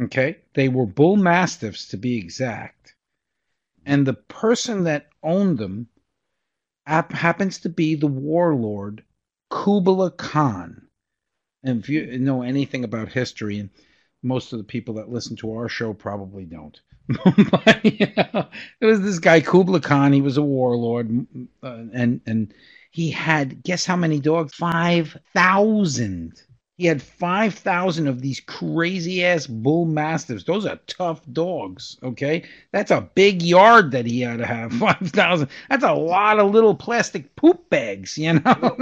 Okay? 0.00 0.38
They 0.54 0.68
were 0.68 0.86
bull 0.86 1.16
mastiffs 1.16 1.88
to 1.88 1.96
be 1.96 2.18
exact. 2.18 2.94
And 3.86 4.06
the 4.06 4.14
person 4.14 4.84
that 4.84 5.08
owned 5.22 5.58
them 5.58 5.88
hap- 6.86 7.12
happens 7.12 7.58
to 7.58 7.68
be 7.68 7.94
the 7.94 8.06
warlord 8.06 9.04
Kubla 9.50 10.10
Khan. 10.10 10.88
And 11.62 11.80
if 11.80 11.88
you 11.88 12.18
know 12.18 12.42
anything 12.42 12.84
about 12.84 13.12
history, 13.12 13.58
and 13.58 13.70
most 14.24 14.52
of 14.52 14.58
the 14.58 14.64
people 14.64 14.94
that 14.96 15.10
listen 15.10 15.36
to 15.38 15.52
our 15.54 15.68
show 15.68 15.94
probably 15.94 16.44
don't. 16.46 16.80
but, 17.08 17.84
you 17.84 18.08
know, 18.16 18.48
it 18.80 18.86
was 18.86 19.02
this 19.02 19.20
guy 19.20 19.40
Kubla 19.40 19.80
Khan. 19.80 20.12
He 20.12 20.22
was 20.22 20.38
a 20.38 20.42
warlord, 20.42 21.26
uh, 21.62 21.84
and 21.94 22.20
and 22.26 22.54
he 22.92 23.10
had 23.10 23.62
guess 23.62 23.86
how 23.86 23.96
many 23.96 24.20
dogs? 24.20 24.54
Five 24.54 25.16
thousand. 25.34 26.42
He 26.76 26.86
had 26.86 27.00
5,000 27.00 28.08
of 28.08 28.20
these 28.20 28.40
crazy 28.40 29.24
ass 29.24 29.46
bull 29.46 29.84
mastiffs. 29.84 30.42
Those 30.42 30.66
are 30.66 30.80
tough 30.88 31.20
dogs, 31.32 31.96
okay? 32.02 32.42
That's 32.72 32.90
a 32.90 33.08
big 33.14 33.42
yard 33.42 33.92
that 33.92 34.06
he 34.06 34.22
had 34.22 34.38
to 34.38 34.46
have. 34.46 34.72
5,000. 34.78 35.48
That's 35.68 35.84
a 35.84 35.92
lot 35.92 36.40
of 36.40 36.50
little 36.50 36.74
plastic 36.74 37.36
poop 37.36 37.70
bags, 37.70 38.18
you 38.18 38.32
know? 38.34 38.76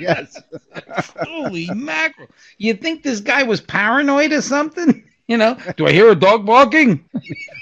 yes. 0.00 0.40
Holy 1.20 1.68
mackerel. 1.74 2.28
You 2.56 2.72
think 2.74 3.02
this 3.02 3.20
guy 3.20 3.42
was 3.42 3.60
paranoid 3.60 4.32
or 4.32 4.42
something? 4.42 5.04
You 5.28 5.36
know, 5.38 5.56
do 5.76 5.86
I 5.86 5.92
hear 5.92 6.10
a 6.10 6.16
dog 6.16 6.44
barking? 6.44 7.08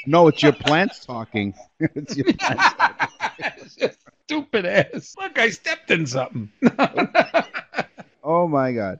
No, 0.07 0.27
it's 0.27 0.43
your 0.43 0.55
plants 0.55 1.05
talking. 1.05 1.55
it's 1.79 2.17
your 2.17 2.33
plants 2.33 2.75
talking. 2.75 3.91
Stupid 4.27 4.65
ass. 4.65 5.15
Look, 5.21 5.39
I 5.39 5.51
stepped 5.51 5.91
in 5.91 6.07
something. 6.07 6.51
Oh 8.25 8.49
my 8.49 8.73
God. 8.73 8.99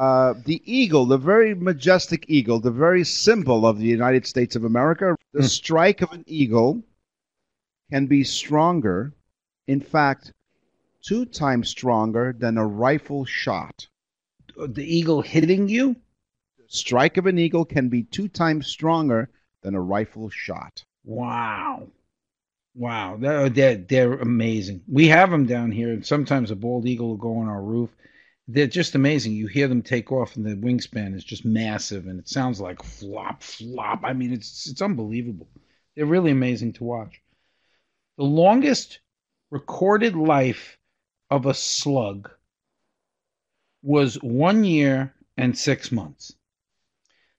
Uh, 0.00 0.32
the 0.46 0.62
eagle, 0.64 1.04
the 1.04 1.18
very 1.18 1.54
majestic 1.54 2.24
eagle, 2.26 2.58
the 2.58 2.70
very 2.70 3.04
symbol 3.04 3.66
of 3.66 3.78
the 3.78 3.84
United 3.86 4.26
States 4.26 4.56
of 4.56 4.64
America, 4.64 5.14
the 5.34 5.40
Hmm. 5.40 5.46
strike 5.46 6.00
of 6.00 6.10
an 6.12 6.24
eagle 6.26 6.82
can 7.90 8.06
be 8.06 8.24
stronger, 8.24 9.12
in 9.66 9.78
fact, 9.78 10.32
two 11.02 11.26
times 11.26 11.68
stronger 11.68 12.32
than 12.32 12.56
a 12.56 12.66
rifle 12.66 13.26
shot. 13.26 13.88
the 14.56 14.84
eagle 14.84 15.20
hitting 15.20 15.68
you? 15.68 15.96
The 16.58 16.64
Strike 16.68 17.18
of 17.18 17.26
an 17.26 17.38
eagle 17.38 17.64
can 17.66 17.88
be 17.90 18.02
two 18.02 18.28
times 18.28 18.66
stronger 18.66 19.28
than 19.62 19.74
a 19.74 19.80
rifle 19.80 20.30
shot. 20.30 20.82
Wow. 21.04 21.88
Wow. 22.74 23.16
They're, 23.18 23.48
they're, 23.50 23.76
they're 23.76 24.14
amazing. 24.14 24.82
We 24.88 25.08
have 25.08 25.30
them 25.30 25.44
down 25.46 25.72
here, 25.72 25.92
and 25.92 26.04
sometimes 26.06 26.50
a 26.50 26.56
bald 26.56 26.86
eagle 26.86 27.08
will 27.08 27.16
go 27.28 27.36
on 27.38 27.48
our 27.48 27.62
roof. 27.62 27.90
They're 28.48 28.66
just 28.66 28.94
amazing. 28.94 29.32
You 29.32 29.46
hear 29.46 29.68
them 29.68 29.82
take 29.82 30.10
off, 30.10 30.36
and 30.36 30.44
the 30.44 30.56
wingspan 30.56 31.14
is 31.14 31.24
just 31.24 31.44
massive, 31.44 32.06
and 32.06 32.18
it 32.18 32.28
sounds 32.28 32.60
like 32.60 32.82
flop, 32.82 33.42
flop. 33.42 34.00
I 34.02 34.12
mean, 34.12 34.32
it's 34.32 34.68
it's 34.68 34.82
unbelievable. 34.82 35.48
They're 35.94 36.06
really 36.06 36.30
amazing 36.30 36.72
to 36.74 36.84
watch. 36.84 37.20
The 38.16 38.24
longest 38.24 39.00
recorded 39.50 40.16
life 40.16 40.78
of 41.30 41.46
a 41.46 41.54
slug 41.54 42.30
was 43.82 44.16
one 44.16 44.64
year 44.64 45.14
and 45.36 45.56
six 45.56 45.90
months. 45.90 46.34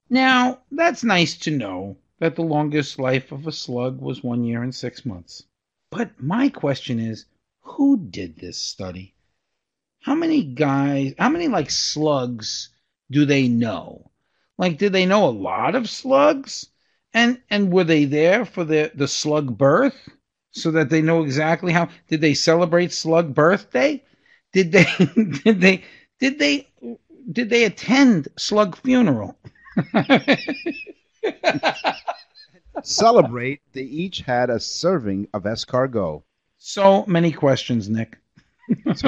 Now, 0.10 0.62
that's 0.72 1.04
nice 1.04 1.38
to 1.40 1.52
know 1.52 1.98
that 2.20 2.36
the 2.36 2.42
longest 2.42 3.00
life 3.00 3.32
of 3.32 3.48
a 3.48 3.52
slug 3.52 4.02
was 4.02 4.24
one 4.24 4.44
year 4.44 4.64
and 4.64 4.74
six 4.74 5.06
months. 5.06 5.44
But 5.90 6.22
my 6.22 6.50
question 6.50 7.00
is 7.00 7.26
who 7.62 7.98
did 7.98 8.38
this 8.38 8.58
study? 8.58 9.14
How 10.02 10.16
many 10.16 10.44
guys, 10.44 11.14
how 11.18 11.30
many 11.30 11.48
like 11.48 11.70
slugs 11.70 12.70
do 13.12 13.26
they 13.26 13.48
know? 13.48 14.12
Like, 14.58 14.78
did 14.78 14.94
they 14.94 15.06
know 15.06 15.26
a 15.28 15.32
lot 15.32 15.76
of 15.76 15.90
slugs? 15.90 16.68
And 17.14 17.42
and 17.50 17.72
were 17.72 17.84
they 17.84 18.06
there 18.06 18.46
for 18.46 18.64
the, 18.64 18.92
the 18.96 19.08
slug 19.08 19.58
birth? 19.58 20.10
So 20.54 20.72
that 20.72 20.90
they 20.90 21.02
know 21.02 21.24
exactly 21.24 21.72
how 21.72 21.90
did 22.08 22.22
they 22.22 22.34
celebrate 22.34 22.92
slug 22.92 23.34
birthday? 23.34 24.04
Did 24.54 24.72
they 24.72 24.86
did 25.44 25.62
they 25.62 25.84
did 26.20 26.40
they 26.40 26.68
did 27.32 27.50
they 27.50 27.64
attend 27.66 28.28
slug 28.38 28.78
funeral? 28.78 29.38
Celebrate, 32.84 33.62
they 33.74 33.82
each 33.84 34.22
had 34.22 34.50
a 34.50 34.60
serving 34.60 35.28
of 35.34 35.44
escargot. 35.44 36.24
So 36.58 37.06
many 37.06 37.32
questions, 37.32 37.90
Nick. 37.90 38.18
Which 38.68 39.04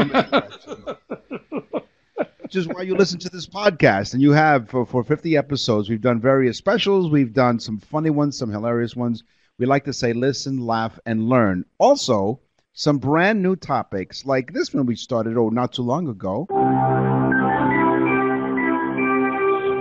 is 2.55 2.67
why 2.67 2.83
you 2.83 2.95
listen 2.95 3.19
to 3.19 3.29
this 3.29 3.47
podcast. 3.47 4.13
And 4.13 4.21
you 4.21 4.31
have 4.31 4.69
for, 4.69 4.85
for 4.85 5.03
50 5.03 5.35
episodes. 5.37 5.89
We've 5.89 6.01
done 6.01 6.19
various 6.19 6.57
specials. 6.57 7.09
We've 7.09 7.33
done 7.33 7.59
some 7.59 7.79
funny 7.79 8.11
ones, 8.11 8.37
some 8.37 8.51
hilarious 8.51 8.95
ones. 8.95 9.23
We 9.57 9.65
like 9.65 9.85
to 9.85 9.93
say 9.93 10.13
listen, 10.13 10.65
laugh, 10.65 10.99
and 11.05 11.29
learn. 11.29 11.65
Also, 11.77 12.39
some 12.73 12.97
brand 12.97 13.41
new 13.41 13.55
topics 13.55 14.25
like 14.25 14.51
this 14.53 14.73
one 14.73 14.85
we 14.85 14.95
started, 14.95 15.37
oh, 15.37 15.49
not 15.49 15.73
too 15.73 15.83
long 15.83 16.07
ago. 16.07 16.47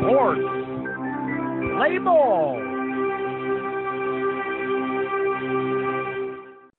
Sports. 0.01 0.41
Play 1.77 1.99
ball. 1.99 2.72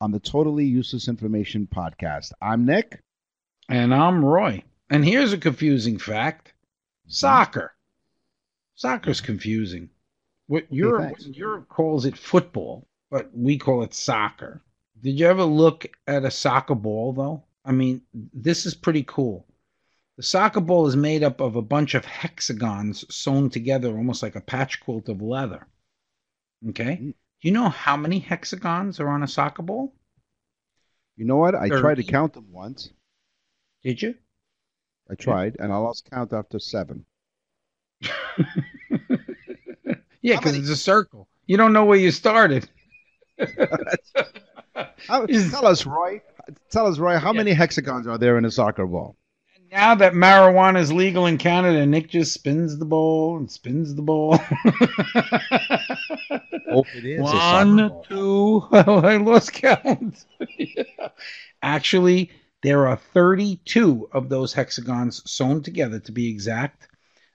On 0.03 0.11
the 0.11 0.19
Totally 0.19 0.65
Useless 0.65 1.07
Information 1.07 1.65
podcast. 1.65 2.33
I'm 2.41 2.65
Nick. 2.65 3.01
And 3.69 3.95
I'm 3.95 4.23
Roy. 4.23 4.61
And 4.89 5.05
here's 5.05 5.31
a 5.31 5.37
confusing 5.37 5.97
fact 5.97 6.47
mm-hmm. 6.47 7.11
soccer. 7.11 7.73
Soccer's 8.75 9.21
confusing. 9.21 9.89
What 10.47 10.65
Europe, 10.69 11.03
thanks. 11.03 11.27
Europe 11.27 11.69
calls 11.69 12.05
it 12.05 12.17
football, 12.17 12.85
but 13.09 13.29
we 13.33 13.57
call 13.57 13.81
it 13.83 13.93
soccer. 13.93 14.61
Did 15.01 15.17
you 15.17 15.25
ever 15.25 15.45
look 15.45 15.85
at 16.05 16.25
a 16.25 16.31
soccer 16.31 16.75
ball, 16.75 17.13
though? 17.13 17.43
I 17.63 17.71
mean, 17.71 18.01
this 18.13 18.65
is 18.65 18.73
pretty 18.75 19.03
cool. 19.03 19.47
The 20.17 20.23
soccer 20.23 20.59
ball 20.59 20.85
is 20.85 20.97
made 20.97 21.23
up 21.23 21.39
of 21.39 21.55
a 21.55 21.61
bunch 21.61 21.95
of 21.95 22.03
hexagons 22.03 23.05
sewn 23.09 23.49
together 23.49 23.95
almost 23.95 24.21
like 24.21 24.35
a 24.35 24.41
patch 24.41 24.81
quilt 24.81 25.07
of 25.07 25.21
leather. 25.21 25.65
Okay? 26.67 26.97
Mm. 27.01 27.13
Do 27.43 27.49
you 27.49 27.53
know 27.53 27.67
how 27.67 27.97
many 27.97 28.19
hexagons 28.19 29.01
are 29.01 29.09
on 29.09 29.21
a 29.21 29.27
soccer 29.27 29.63
ball? 29.63 29.93
You 31.17 31.25
know 31.25 31.35
what? 31.35 31.53
I 31.55 31.67
tried 31.67 31.95
to 31.95 32.03
count 32.03 32.31
them 32.31 32.49
once. 32.53 32.89
Did 33.83 34.01
you? 34.01 34.15
I 35.11 35.15
tried, 35.15 35.57
and 35.59 35.73
I 35.73 35.75
lost 35.75 36.09
count 36.09 36.31
after 36.31 36.57
seven. 36.57 37.05
yeah, 40.21 40.37
because 40.37 40.55
it's 40.57 40.69
a 40.69 40.77
circle. 40.77 41.27
You 41.45 41.57
don't 41.57 41.73
know 41.73 41.83
where 41.83 41.99
you 41.99 42.11
started. 42.11 42.69
Is- 45.27 45.51
tell 45.51 45.67
us, 45.67 45.85
Roy. 45.85 46.21
Tell 46.71 46.87
us, 46.87 46.97
Roy, 46.97 47.17
how 47.17 47.33
Yeah. 47.33 47.39
many 47.39 47.51
hexagons 47.51 48.07
are 48.07 48.17
there 48.17 48.37
in 48.37 48.45
a 48.45 48.51
soccer 48.51 48.85
ball? 48.87 49.17
Now 49.69 49.95
that 49.95 50.13
marijuana 50.13 50.79
is 50.79 50.93
legal 50.93 51.25
in 51.25 51.37
Canada, 51.37 51.85
Nick 51.85 52.07
just 52.09 52.33
spins 52.33 52.77
the 52.77 52.85
ball 52.85 53.35
and 53.35 53.51
spins 53.51 53.93
the 53.95 54.01
ball. 54.01 54.39
Hope 56.73 56.87
it 56.95 57.05
is 57.05 57.21
One, 57.21 57.91
two. 58.07 58.67
I 58.71 59.17
lost 59.17 59.53
count. 59.53 60.25
Actually, 61.61 62.31
there 62.61 62.87
are 62.87 62.97
32 62.97 64.09
of 64.11 64.29
those 64.29 64.53
hexagons 64.53 65.21
sewn 65.29 65.61
together 65.61 65.99
to 65.99 66.11
be 66.11 66.29
exact. 66.29 66.87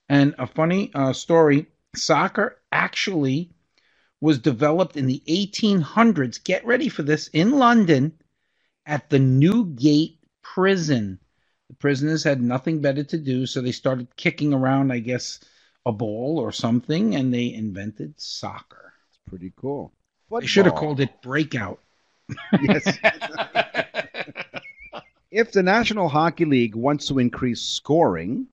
And 0.09 0.35
a 0.38 0.47
funny 0.47 0.90
uh, 0.95 1.12
story 1.12 1.66
soccer 1.95 2.61
actually 2.73 3.50
was 4.21 4.38
developed 4.38 4.97
in 4.97 5.07
the 5.07 5.23
1800s. 5.28 6.42
Get 6.42 6.64
ready 6.64 6.88
for 6.88 7.02
this 7.02 7.28
in 7.28 7.52
London 7.52 8.12
at 8.87 9.11
the 9.11 9.18
Newgate 9.18 10.18
prison. 10.42 11.18
The 11.68 11.76
prisoners 11.76 12.25
had 12.25 12.40
nothing 12.40 12.80
better 12.80 13.04
to 13.04 13.18
do, 13.18 13.47
so 13.47 13.61
they 13.61 13.73
started 13.73 14.16
kicking 14.16 14.54
around, 14.54 14.90
I 14.90 15.00
guess, 15.00 15.40
a 15.85 15.92
ball 15.92 16.38
or 16.38 16.52
something, 16.52 17.14
and 17.14 17.33
they 17.33 17.52
invented 17.52 18.18
soccer. 18.18 18.88
Pretty 19.28 19.52
cool. 19.56 19.92
They 20.30 20.47
should 20.47 20.66
have 20.66 20.75
called 20.75 21.00
it 21.00 21.23
breakout. 21.23 21.80
Yes. 22.61 22.85
if 25.30 25.52
the 25.52 25.62
National 25.62 26.08
Hockey 26.08 26.44
League 26.44 26.75
wants 26.75 27.06
to 27.08 27.18
increase 27.18 27.62
scoring, 27.62 28.47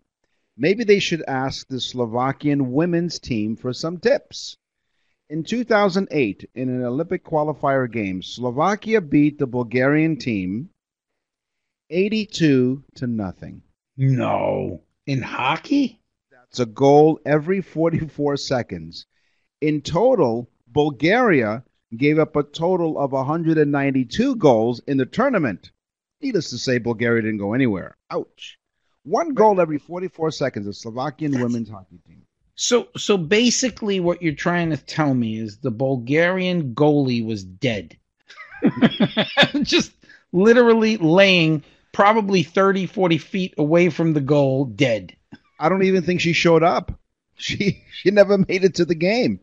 maybe 0.58 0.84
they 0.84 1.00
should 1.00 1.24
ask 1.28 1.68
the 1.68 1.80
Slovakian 1.80 2.72
women's 2.72 3.20
team 3.20 3.56
for 3.56 3.74
some 3.74 3.98
tips. 3.98 4.58
In 5.30 5.44
2008, 5.44 6.50
in 6.54 6.70
an 6.70 6.84
Olympic 6.84 7.24
qualifier 7.24 7.92
game, 7.92 8.22
Slovakia 8.22 9.02
beat 9.02 9.40
the 9.40 9.48
Bulgarian 9.48 10.18
team 10.18 10.70
82 11.90 12.84
to 12.96 13.08
nothing. 13.08 13.62
No. 13.98 14.82
In 15.06 15.22
hockey? 15.22 16.00
That's 16.32 16.60
a 16.60 16.66
goal 16.66 17.20
every 17.26 17.62
44 17.62 18.38
seconds. 18.38 19.06
In 19.62 19.82
total, 19.82 20.50
Bulgaria 20.76 21.64
gave 21.96 22.20
up 22.20 22.36
a 22.36 22.44
total 22.44 23.00
of 23.00 23.14
192 23.14 24.36
goals 24.36 24.82
in 24.86 24.98
the 24.98 25.06
tournament. 25.06 25.72
Needless 26.22 26.50
to 26.50 26.58
say, 26.58 26.80
Bulgaria 26.80 27.22
didn't 27.22 27.38
go 27.38 27.54
anywhere. 27.54 27.96
Ouch. 28.12 28.60
One 29.04 29.34
goal 29.34 29.62
every 29.62 29.78
44 29.78 30.32
seconds, 30.32 30.66
the 30.66 30.74
Slovakian 30.74 31.40
women's 31.40 31.70
hockey 31.70 32.00
team. 32.06 32.24
So 32.56 32.90
so 32.98 33.18
basically 33.18 34.00
what 34.02 34.22
you're 34.22 34.34
trying 34.34 34.70
to 34.72 34.78
tell 34.78 35.14
me 35.14 35.40
is 35.40 35.58
the 35.58 35.72
Bulgarian 35.72 36.74
goalie 36.74 37.26
was 37.26 37.44
dead. 37.44 37.98
Just 39.62 39.94
literally 40.34 40.98
laying 40.98 41.64
probably 41.94 42.44
30 42.44 42.86
40 42.88 43.18
feet 43.18 43.54
away 43.58 43.90
from 43.90 44.14
the 44.14 44.22
goal 44.22 44.66
dead. 44.66 45.16
I 45.58 45.70
don't 45.70 45.84
even 45.84 46.04
think 46.04 46.20
she 46.20 46.34
showed 46.34 46.64
up. 46.64 47.00
She 47.38 47.84
she 47.92 48.12
never 48.12 48.38
made 48.38 48.64
it 48.64 48.76
to 48.76 48.86
the 48.86 48.96
game. 48.96 49.40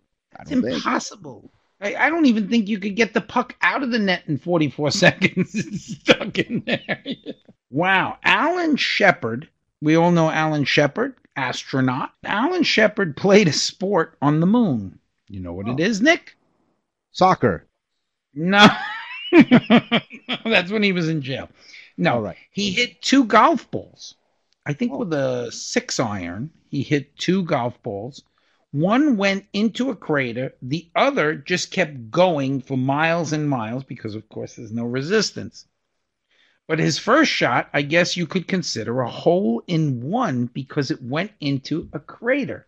I 0.50 0.54
It's 0.54 0.64
impossible. 0.76 1.50
I, 1.80 1.94
I 1.96 2.11
don't 2.11 2.26
even 2.26 2.49
think 2.49 2.68
you 2.68 2.78
could 2.78 2.94
get 2.96 3.12
the 3.14 3.20
puck 3.20 3.56
out 3.62 3.82
of 3.82 3.90
the 3.90 3.99
net 3.99 4.22
in 4.28 4.38
44 4.38 4.90
seconds. 4.92 5.54
It's 5.54 5.96
stuck 6.00 6.38
in 6.38 6.62
there. 6.66 7.04
wow. 7.70 8.18
Alan 8.25 8.76
Shepard. 8.76 9.49
We 9.80 9.96
all 9.96 10.12
know 10.12 10.30
Alan 10.30 10.64
Shepard. 10.64 11.14
astronaut. 11.37 12.12
Alan 12.25 12.62
Shepard 12.62 13.16
played 13.16 13.49
a 13.49 13.52
sport 13.52 14.16
on 14.22 14.38
the 14.40 14.46
moon. 14.46 14.99
You 15.28 15.40
know 15.40 15.52
what 15.54 15.66
it 15.68 15.80
Oh. 15.80 15.82
is, 15.82 16.00
Nick? 16.00 16.37
Soccer. 17.11 17.66
No. 18.34 18.66
That's 20.44 20.70
when 20.70 20.82
he 20.82 20.92
was 20.92 21.08
in 21.08 21.22
jail. 21.22 21.49
No, 21.96 22.20
right. 22.20 22.37
he 22.50 22.70
hit 22.70 23.00
two 23.02 23.25
golf 23.25 23.70
balls. 23.70 24.14
I 24.66 24.72
think 24.72 24.92
Oh. 24.92 24.99
with 24.99 25.12
a 25.12 25.50
six 25.50 25.99
iron, 26.00 26.50
he 26.68 26.82
hit 26.82 27.16
two 27.16 27.42
golf 27.44 27.82
balls. 27.82 28.22
One 28.72 29.18
went 29.18 29.44
into 29.52 29.90
a 29.90 29.96
crater, 29.96 30.54
the 30.62 30.90
other 30.96 31.34
just 31.34 31.70
kept 31.70 32.10
going 32.10 32.62
for 32.62 32.78
miles 32.78 33.32
and 33.32 33.48
miles 33.48 33.84
because, 33.84 34.14
of 34.14 34.28
course, 34.30 34.56
there's 34.56 34.72
no 34.72 34.86
resistance. 34.86 35.66
But 36.66 36.78
his 36.78 36.98
first 36.98 37.30
shot, 37.30 37.68
I 37.74 37.82
guess 37.82 38.16
you 38.16 38.26
could 38.26 38.48
consider 38.48 39.00
a 39.02 39.10
hole 39.10 39.62
in 39.66 40.00
one 40.00 40.46
because 40.46 40.90
it 40.90 41.02
went 41.02 41.32
into 41.38 41.90
a 41.92 42.00
crater. 42.00 42.64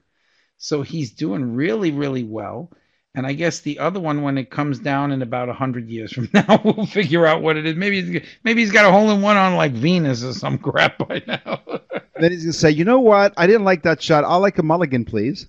So 0.58 0.82
he's 0.82 1.10
doing 1.10 1.54
really, 1.54 1.90
really 1.90 2.22
well. 2.22 2.70
And 3.14 3.26
I 3.26 3.32
guess 3.32 3.60
the 3.60 3.78
other 3.78 4.00
one, 4.00 4.20
when 4.20 4.36
it 4.36 4.50
comes 4.50 4.80
down 4.80 5.10
in 5.10 5.22
about 5.22 5.48
hundred 5.48 5.88
years 5.88 6.12
from 6.12 6.28
now, 6.34 6.60
we'll 6.64 6.84
figure 6.84 7.24
out 7.24 7.40
what 7.40 7.56
it 7.56 7.64
is. 7.64 7.76
Maybe 7.76 8.22
maybe 8.42 8.60
he's 8.60 8.72
got 8.72 8.84
a 8.84 8.92
hole 8.92 9.10
in 9.10 9.22
one 9.22 9.38
on 9.38 9.54
like 9.56 9.72
Venus 9.72 10.22
or 10.22 10.34
some 10.34 10.58
crap 10.68 10.98
by 10.98 11.22
now. 11.26 11.62
Then 12.20 12.30
he's 12.32 12.44
gonna 12.44 12.52
say, 12.52 12.72
you 12.72 12.84
know 12.84 13.00
what? 13.00 13.32
I 13.38 13.46
didn't 13.46 13.64
like 13.64 13.84
that 13.84 14.02
shot. 14.02 14.24
I'll 14.24 14.40
like 14.40 14.58
a 14.58 14.62
mulligan, 14.62 15.06
please. 15.06 15.46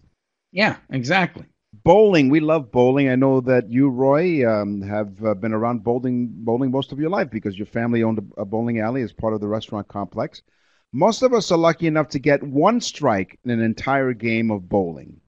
Yeah, 0.55 0.77
exactly. 0.89 1.45
Bowling. 1.83 2.29
We 2.29 2.39
love 2.39 2.71
bowling. 2.71 3.09
I 3.09 3.15
know 3.15 3.41
that 3.41 3.69
you, 3.69 3.89
Roy, 3.89 4.47
um, 4.49 4.81
have 4.81 5.23
uh, 5.23 5.35
been 5.35 5.53
around 5.53 5.83
bowling 5.83 6.29
bowling 6.33 6.71
most 6.71 6.91
of 6.91 6.99
your 6.99 7.09
life 7.09 7.29
because 7.29 7.57
your 7.57 7.67
family 7.67 8.01
owned 8.03 8.33
a, 8.37 8.45
bowling 8.45 8.79
alley 8.79 9.01
as 9.03 9.13
part 9.13 9.33
of 9.33 9.41
the 9.41 9.47
restaurant 9.47 9.87
complex. 9.87 10.41
Most 10.93 11.21
of 11.21 11.33
us 11.33 11.51
are 11.51 11.57
lucky 11.57 11.87
enough 11.87 12.07
to 12.09 12.19
get 12.19 12.41
one 12.43 12.81
strike 12.81 13.39
in 13.43 13.51
an 13.51 13.61
entire 13.61 14.13
game 14.13 14.51
of 14.51 14.69
bowling. 14.69 15.21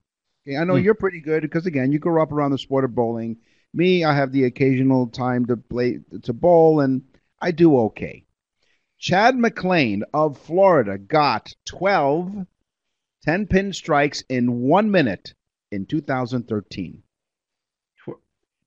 Okay, 0.47 0.57
I 0.57 0.63
know 0.63 0.75
Hmm. 0.75 0.83
you're 0.83 0.95
pretty 0.95 1.21
good 1.21 1.43
because 1.43 1.65
again, 1.67 1.91
you 1.91 1.99
grew 1.99 2.21
up 2.21 2.31
around 2.31 2.51
the 2.51 2.57
sport 2.57 2.85
of 2.85 2.95
bowling. 2.95 3.37
Me, 3.73 4.03
I 4.05 4.15
have 4.15 4.31
the 4.31 4.45
occasional 4.45 5.07
time 5.07 5.45
to 5.47 5.57
play 5.57 5.99
to 6.23 6.33
bowl, 6.33 6.79
and 6.81 7.03
I 7.41 7.51
do 7.51 7.77
okay. 7.81 8.25
Chad 8.99 9.37
McLean 9.37 10.03
of 10.13 10.37
Florida 10.37 10.97
got 10.99 11.55
12 11.65 12.45
10 13.27 13.45
pin 13.47 13.73
strikes 13.73 14.23
in 14.29 14.61
one 14.61 14.89
minute 14.89 15.33
in 15.73 15.85
2013. 15.85 17.03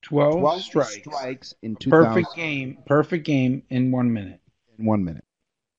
Twelve, 0.02 0.32
12 0.38 0.62
strikes. 0.62 0.94
strikes 0.94 1.54
in 1.62 1.76
2000 1.76 1.90
Perfect 2.14 2.36
game. 2.36 2.78
Perfect 2.84 3.24
game 3.26 3.62
in 3.70 3.90
one 3.90 4.12
minute. 4.12 4.40
in 4.78 4.84
one 4.84 5.02
minute. 5.02 5.24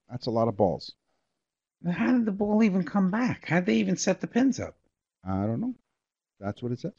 That's 0.09 0.25
a 0.25 0.31
lot 0.31 0.47
of 0.47 0.57
balls. 0.57 0.93
How 1.91 2.11
did 2.11 2.25
the 2.25 2.31
ball 2.31 2.63
even 2.63 2.83
come 2.83 3.11
back? 3.11 3.45
How'd 3.47 3.67
they 3.67 3.75
even 3.75 3.97
set 3.97 4.19
the 4.19 4.27
pins 4.27 4.59
up? 4.59 4.75
I 5.23 5.45
don't 5.45 5.61
know. 5.61 5.75
That's 6.39 6.63
what 6.63 6.71
it 6.71 6.79
says. 6.79 6.93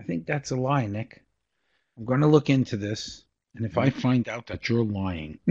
I 0.00 0.02
think 0.04 0.26
that's 0.26 0.50
a 0.50 0.56
lie, 0.56 0.86
Nick. 0.86 1.22
I'm 1.98 2.06
going 2.06 2.20
to 2.20 2.26
look 2.26 2.48
into 2.48 2.78
this, 2.78 3.24
and 3.54 3.66
if 3.66 3.76
I 3.76 3.90
find 3.90 4.28
out 4.30 4.46
that 4.46 4.68
you're 4.68 4.84
lying, 4.84 5.38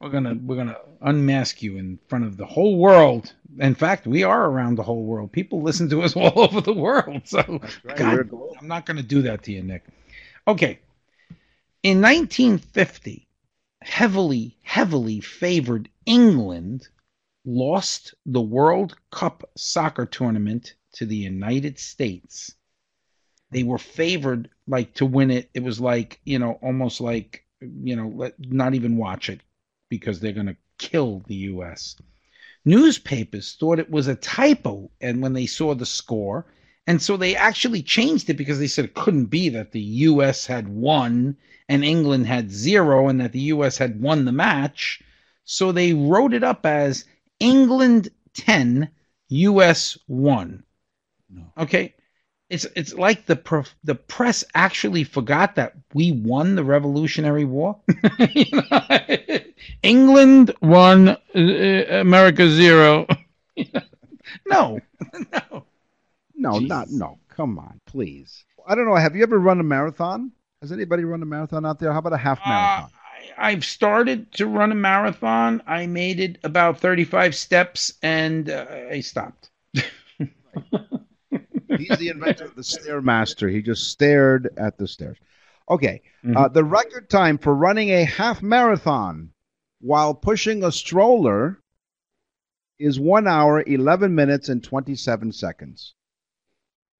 we're 0.00 0.08
gonna 0.08 0.34
we're 0.34 0.56
gonna 0.56 0.78
unmask 1.02 1.62
you 1.62 1.76
in 1.76 1.98
front 2.08 2.24
of 2.24 2.36
the 2.36 2.46
whole 2.46 2.78
world. 2.78 3.34
In 3.58 3.74
fact, 3.74 4.06
we 4.06 4.22
are 4.22 4.46
around 4.46 4.76
the 4.76 4.82
whole 4.82 5.04
world. 5.04 5.30
People 5.30 5.62
listen 5.62 5.90
to 5.90 6.02
us 6.02 6.16
all 6.16 6.32
over 6.40 6.60
the 6.60 6.72
world. 6.72 7.22
So, 7.24 7.42
right. 7.84 7.96
God, 7.96 8.30
I'm 8.58 8.68
not 8.68 8.86
going 8.86 8.96
to 8.96 9.02
do 9.02 9.22
that 9.22 9.42
to 9.44 9.52
you, 9.52 9.62
Nick. 9.62 9.84
Okay. 10.48 10.78
In 11.82 12.00
1950, 12.00 13.26
heavily, 13.82 14.56
heavily 14.62 15.20
favored 15.20 15.88
England 16.06 16.88
lost 17.44 18.14
the 18.24 18.40
World 18.40 18.96
Cup 19.10 19.50
soccer 19.56 20.06
tournament 20.06 20.74
to 20.94 21.06
the 21.06 21.16
United 21.16 21.78
States. 21.78 22.54
They 23.50 23.64
were 23.64 23.78
favored 23.78 24.48
like 24.66 24.94
to 24.94 25.06
win 25.06 25.30
it. 25.30 25.50
It 25.54 25.62
was 25.62 25.80
like, 25.80 26.20
you 26.24 26.38
know, 26.38 26.58
almost 26.62 27.00
like, 27.00 27.44
you 27.60 27.96
know, 27.96 28.08
let 28.08 28.34
not 28.38 28.74
even 28.74 28.96
watch 28.96 29.28
it 29.28 29.40
because 29.90 30.20
they're 30.20 30.32
going 30.32 30.46
to 30.46 30.56
kill 30.78 31.22
the 31.26 31.34
US. 31.34 31.96
Newspapers 32.64 33.56
thought 33.60 33.78
it 33.78 33.90
was 33.90 34.08
a 34.08 34.14
typo 34.14 34.90
and 35.02 35.20
when 35.20 35.34
they 35.34 35.46
saw 35.46 35.74
the 35.74 35.84
score 35.84 36.46
and 36.86 37.00
so 37.00 37.16
they 37.16 37.36
actually 37.36 37.82
changed 37.82 38.30
it 38.30 38.34
because 38.34 38.58
they 38.58 38.66
said 38.66 38.84
it 38.84 38.94
couldn't 38.94 39.26
be 39.26 39.50
that 39.50 39.72
the 39.72 39.80
US 39.80 40.46
had 40.46 40.66
won 40.68 41.36
and 41.68 41.84
England 41.84 42.26
had 42.26 42.50
zero 42.50 43.08
and 43.08 43.20
that 43.20 43.32
the 43.32 43.52
US 43.54 43.78
had 43.78 44.00
won 44.00 44.24
the 44.24 44.32
match. 44.32 45.02
So 45.44 45.70
they 45.70 45.92
wrote 45.92 46.34
it 46.34 46.42
up 46.42 46.66
as 46.66 47.04
England 47.38 48.08
10, 48.34 48.90
US 49.28 49.98
1. 50.06 50.64
No. 51.30 51.52
Okay. 51.58 51.94
It's 52.50 52.66
it's 52.74 52.92
like 52.94 53.26
the 53.26 53.36
the 53.84 53.94
press 53.94 54.44
actually 54.54 55.04
forgot 55.04 55.54
that 55.54 55.74
we 55.94 56.10
won 56.12 56.56
the 56.56 56.64
Revolutionary 56.64 57.44
War. 57.44 57.78
You 58.18 58.62
know? 58.70 59.38
England 59.82 60.52
won, 60.60 61.08
uh, 61.08 61.18
America 62.00 62.48
zero. 62.50 63.06
no, 64.46 64.80
no. 65.32 65.64
No, 66.34 66.52
Jesus. 66.54 66.68
not 66.68 66.90
no. 66.90 67.18
Come 67.28 67.58
on, 67.58 67.80
please. 67.86 68.44
I 68.66 68.74
don't 68.74 68.86
know. 68.86 68.94
Have 68.96 69.14
you 69.16 69.22
ever 69.22 69.38
run 69.38 69.60
a 69.60 69.64
marathon? 69.64 70.32
Has 70.60 70.72
anybody 70.72 71.04
run 71.04 71.22
a 71.22 71.26
marathon 71.26 71.64
out 71.64 71.78
there? 71.78 71.92
How 71.92 71.98
about 72.00 72.12
a 72.12 72.18
half 72.18 72.40
Uh, 72.44 72.48
marathon? 72.48 72.90
I, 73.38 73.50
I've 73.50 73.64
started 73.64 74.32
to 74.34 74.46
run 74.46 74.72
a 74.72 74.74
marathon. 74.74 75.62
I 75.66 75.86
made 75.86 76.20
it 76.20 76.38
about 76.44 76.80
35 76.80 77.34
steps 77.34 77.94
and 78.02 78.50
uh, 78.50 78.66
I 78.90 79.00
stopped. 79.00 79.50
He's 81.80 81.98
the 81.98 82.08
inventor 82.08 82.44
of 82.44 82.54
the 82.54 82.62
stairmaster. 82.62 83.50
He 83.50 83.62
just 83.62 83.90
stared 83.90 84.48
at 84.56 84.78
the 84.78 84.86
stairs. 84.86 85.18
Okay. 85.68 86.02
Mm-hmm. 86.24 86.36
Uh, 86.36 86.48
the 86.48 86.64
record 86.64 87.08
time 87.08 87.38
for 87.38 87.54
running 87.54 87.90
a 87.90 88.04
half 88.04 88.42
marathon 88.42 89.30
while 89.80 90.14
pushing 90.14 90.64
a 90.64 90.72
stroller 90.72 91.58
is 92.78 92.98
one 92.98 93.26
hour, 93.26 93.62
11 93.66 94.14
minutes, 94.14 94.48
and 94.48 94.62
27 94.64 95.32
seconds. 95.32 95.94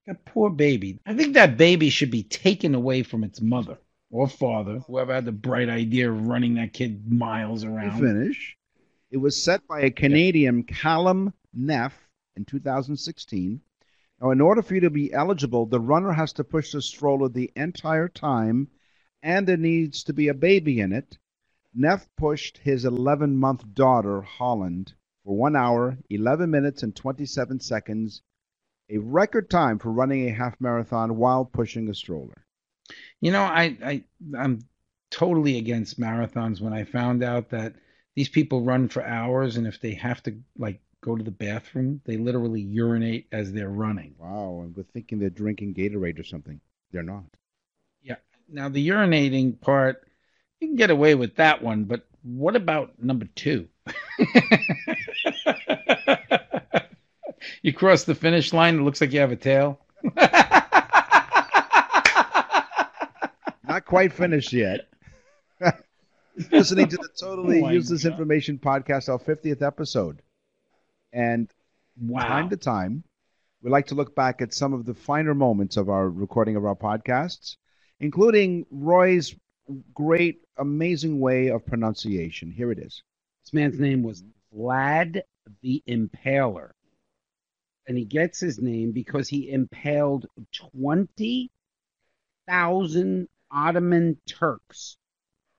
That 0.07 0.25
poor 0.25 0.51
baby. 0.51 0.99
I 1.07 1.15
think 1.15 1.35
that 1.35 1.57
baby 1.57 1.91
should 1.91 2.11
be 2.11 2.23
taken 2.23 2.75
away 2.75 3.03
from 3.03 3.25
its 3.25 3.41
mother 3.41 3.79
or 4.11 4.29
father, 4.29 4.81
whoever 4.81 5.15
had 5.15 5.25
the 5.25 5.33
bright 5.33 5.69
idea 5.69 6.11
of 6.11 6.27
running 6.27 6.55
that 6.55 6.73
kid 6.73 7.11
miles 7.11 7.65
around. 7.65 8.01
finish. 8.01 8.57
It 9.11 9.19
was 9.19 9.43
set 9.43 9.67
by 9.67 9.81
a 9.81 9.91
Canadian, 9.91 10.63
Calum 10.63 11.33
Neff, 11.53 11.95
in 12.37 12.45
2016. 12.45 13.61
Now, 14.21 14.31
in 14.31 14.41
order 14.41 14.63
for 14.63 14.75
you 14.75 14.81
to 14.81 14.91
be 14.91 15.13
eligible, 15.13 15.67
the 15.67 15.81
runner 15.81 16.13
has 16.13 16.33
to 16.35 16.45
push 16.45 16.73
the 16.73 16.83
stroller 16.83 17.29
the 17.29 17.51
entire 17.57 18.09
time, 18.09 18.69
and 19.23 19.47
there 19.47 19.57
needs 19.57 20.05
to 20.05 20.13
be 20.13 20.29
a 20.29 20.35
baby 20.35 20.81
in 20.81 20.93
it. 20.93 21.19
Neff 21.73 22.09
pushed 22.17 22.59
his 22.59 22.85
11 22.85 23.37
month 23.37 23.73
daughter, 23.73 24.21
Holland, 24.21 24.93
for 25.25 25.37
1 25.37 25.57
hour, 25.57 25.97
11 26.11 26.51
minutes, 26.51 26.83
and 26.83 26.95
27 26.95 27.61
seconds, 27.61 28.23
a 28.91 28.99
record 28.99 29.49
time 29.49 29.79
for 29.79 29.93
running 29.93 30.29
a 30.29 30.33
half 30.33 30.61
marathon 30.61 31.17
while 31.17 31.45
pushing 31.45 31.89
a 31.89 31.95
stroller. 31.95 32.45
You 33.21 33.31
know, 33.31 33.43
I, 33.43 33.77
I 33.83 34.05
I'm 34.37 34.61
totally 35.11 35.59
against 35.59 36.01
marathons 36.01 36.61
when 36.61 36.73
I 36.73 36.85
found 36.85 37.23
out 37.23 37.51
that 37.51 37.75
these 38.17 38.29
people 38.29 38.63
run 38.65 38.89
for 38.89 39.05
hours 39.05 39.57
and 39.57 39.67
if 39.67 39.81
they 39.81 39.95
have 39.95 40.23
to 40.25 40.41
like 40.59 40.81
go 41.03 41.17
to 41.17 41.25
the 41.25 41.31
bathroom, 41.31 42.01
they 42.05 42.17
literally 42.17 42.61
urinate 42.61 43.27
as 43.33 43.53
they're 43.53 43.71
running. 43.71 44.15
Wow, 44.19 44.61
and 44.63 44.77
we're 44.77 44.83
thinking 44.83 45.19
they're 45.19 45.31
drinking 45.31 45.75
Gatorade 45.75 46.19
or 46.19 46.25
something. 46.25 46.61
They're 46.93 47.03
not. 47.03 47.25
Yeah. 48.03 48.17
Now 48.49 48.69
the 48.69 48.87
urinating 48.89 49.61
part, 49.61 50.07
you 50.61 50.69
can 50.69 50.77
get 50.77 50.91
away 50.91 51.15
with 51.15 51.37
that 51.37 51.63
one, 51.63 51.85
but 51.85 52.07
what 52.23 52.57
about 52.57 53.03
number 53.03 53.27
two? 53.35 53.69
you 57.63 57.73
cross 57.73 58.05
the 58.05 58.15
finish 58.15 58.53
line, 58.53 58.79
it 58.79 58.83
looks 58.83 59.01
like 59.01 59.13
you 59.13 59.21
have 59.21 59.33
a 59.33 59.37
tail. 59.37 59.81
Not 63.65 63.85
quite 63.87 64.13
finished 64.13 64.53
yet. 64.53 64.89
Listening 66.51 66.89
to 66.89 66.97
the 66.97 67.09
Totally 67.19 67.63
Oh 67.63 67.69
Useless 67.69 68.03
God. 68.03 68.13
Information 68.13 68.59
Podcast, 68.59 69.09
our 69.09 69.19
50th 69.19 69.63
episode. 69.63 70.23
And 71.13 71.53
Wow. 72.01 72.29
time 72.29 72.51
to 72.51 72.57
time, 72.57 73.03
we 73.63 73.71
like 73.71 73.89
to 73.89 73.95
look 73.95 74.15
back 74.15 74.41
at 74.41 74.55
some 74.55 74.73
of 74.73 74.87
the 74.87 74.95
finer 74.95 75.35
moments 75.35 75.77
of 75.77 75.89
our 75.89 76.09
recording 76.09 76.57
of 76.57 76.65
our 76.65 76.77
podcasts, 76.77 77.57
including 77.99 78.65
Roy's 78.71 79.35
great, 79.93 80.41
amazing 80.57 81.21
way 81.21 81.49
of 81.49 81.67
pronunciation. 81.67 82.51
Here 82.51 82.73
it 82.73 82.79
is. 82.79 83.03
This 83.45 83.53
man's 83.53 83.79
name 83.79 84.03
was 84.03 84.25
Vlad 84.55 85.21
the 85.63 85.83
Impaler. 85.87 86.71
And 87.87 87.99
he 87.99 88.05
gets 88.05 88.41
his 88.41 88.61
name 88.61 88.93
because 88.93 89.29
he 89.29 89.51
impaled 89.51 90.27
20,000 90.53 93.29
Ottoman 93.51 94.21
Turks 94.27 94.97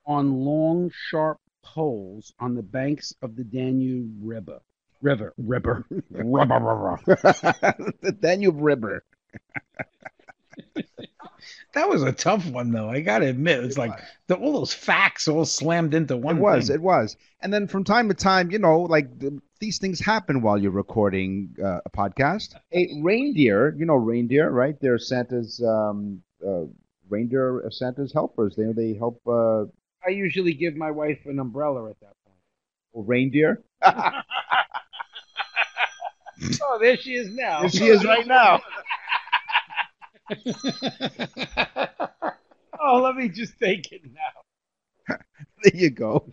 on 0.06 0.34
long, 0.34 0.92
sharp 0.94 1.40
poles 1.62 2.34
on 2.40 2.56
the 2.56 2.64
banks 2.64 3.14
of 3.22 3.36
the 3.36 3.44
Danube 3.44 4.16
River. 4.22 4.62
River, 5.02 5.34
river, 5.38 5.86
river, 6.10 6.60
river. 6.60 7.00
the 8.02 8.16
Danube 8.20 8.62
River. 8.62 9.04
That 11.74 11.90
was 11.90 12.04
a 12.04 12.12
tough 12.12 12.46
one, 12.48 12.72
though. 12.72 12.90
I 12.90 13.00
gotta 13.00 13.28
admit, 13.28 13.64
it's 13.64 13.78
like 13.78 13.98
the, 14.28 14.36
all 14.36 14.54
those 14.54 14.74
facts 14.74 15.28
all 15.28 15.46
slammed 15.46 15.94
into 15.94 16.18
one. 16.18 16.38
It 16.38 16.42
was, 16.42 16.68
thing. 16.68 16.76
it 16.76 16.82
was. 16.82 17.16
And 17.42 17.54
then 17.54 17.68
from 17.68 17.84
time 17.84 18.10
to 18.10 18.14
time, 18.14 18.52
you 18.52 18.60
know, 18.60 18.82
like 18.82 19.18
the, 19.20 19.40
these 19.60 19.78
things 19.78 20.00
happen 20.00 20.42
while 20.42 20.58
you're 20.58 20.72
recording 20.72 21.56
uh, 21.64 21.80
a 21.86 21.90
podcast. 21.90 22.56
A 22.74 22.90
reindeer, 23.02 23.74
you 23.78 23.86
know, 23.86 23.96
reindeer, 23.96 24.50
right? 24.50 24.76
They're 24.82 25.00
Santa's 25.00 25.64
um, 25.64 26.22
uh, 26.46 26.66
reindeer, 27.10 27.66
are 27.66 27.72
Santa's 27.72 28.12
helpers. 28.12 28.56
They 28.56 28.72
they 28.74 28.94
help 28.94 29.22
uh, 29.26 29.64
I 30.06 30.10
usually 30.10 30.54
give 30.54 30.76
my 30.76 30.92
wife 30.92 31.20
an 31.26 31.40
umbrella 31.40 31.90
at 31.90 32.00
that 32.02 32.16
point. 32.26 33.08
reindeer. 33.08 33.62
Oh, 36.64 36.80
there 36.80 36.98
she 36.98 37.16
is 37.16 37.30
now. 37.30 37.62
There 37.62 37.70
she 37.70 37.86
is 37.88 38.04
right 38.06 38.26
now. 38.26 38.62
oh, 42.80 43.02
let 43.02 43.16
me 43.16 43.30
just 43.30 43.60
take 43.60 43.92
it 43.92 44.02
now. 44.06 45.18
there 45.64 45.76
you 45.76 45.90
go. 45.90 46.28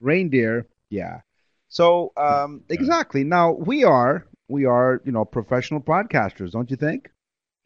Reindeer, 0.00 0.66
yeah. 0.90 1.20
So 1.68 2.12
um, 2.16 2.62
exactly. 2.68 3.24
Now 3.24 3.52
we 3.52 3.84
are 3.84 4.26
we 4.48 4.64
are 4.64 5.00
you 5.04 5.12
know 5.12 5.24
professional 5.24 5.80
podcasters, 5.80 6.52
don't 6.52 6.70
you 6.70 6.76
think? 6.76 7.10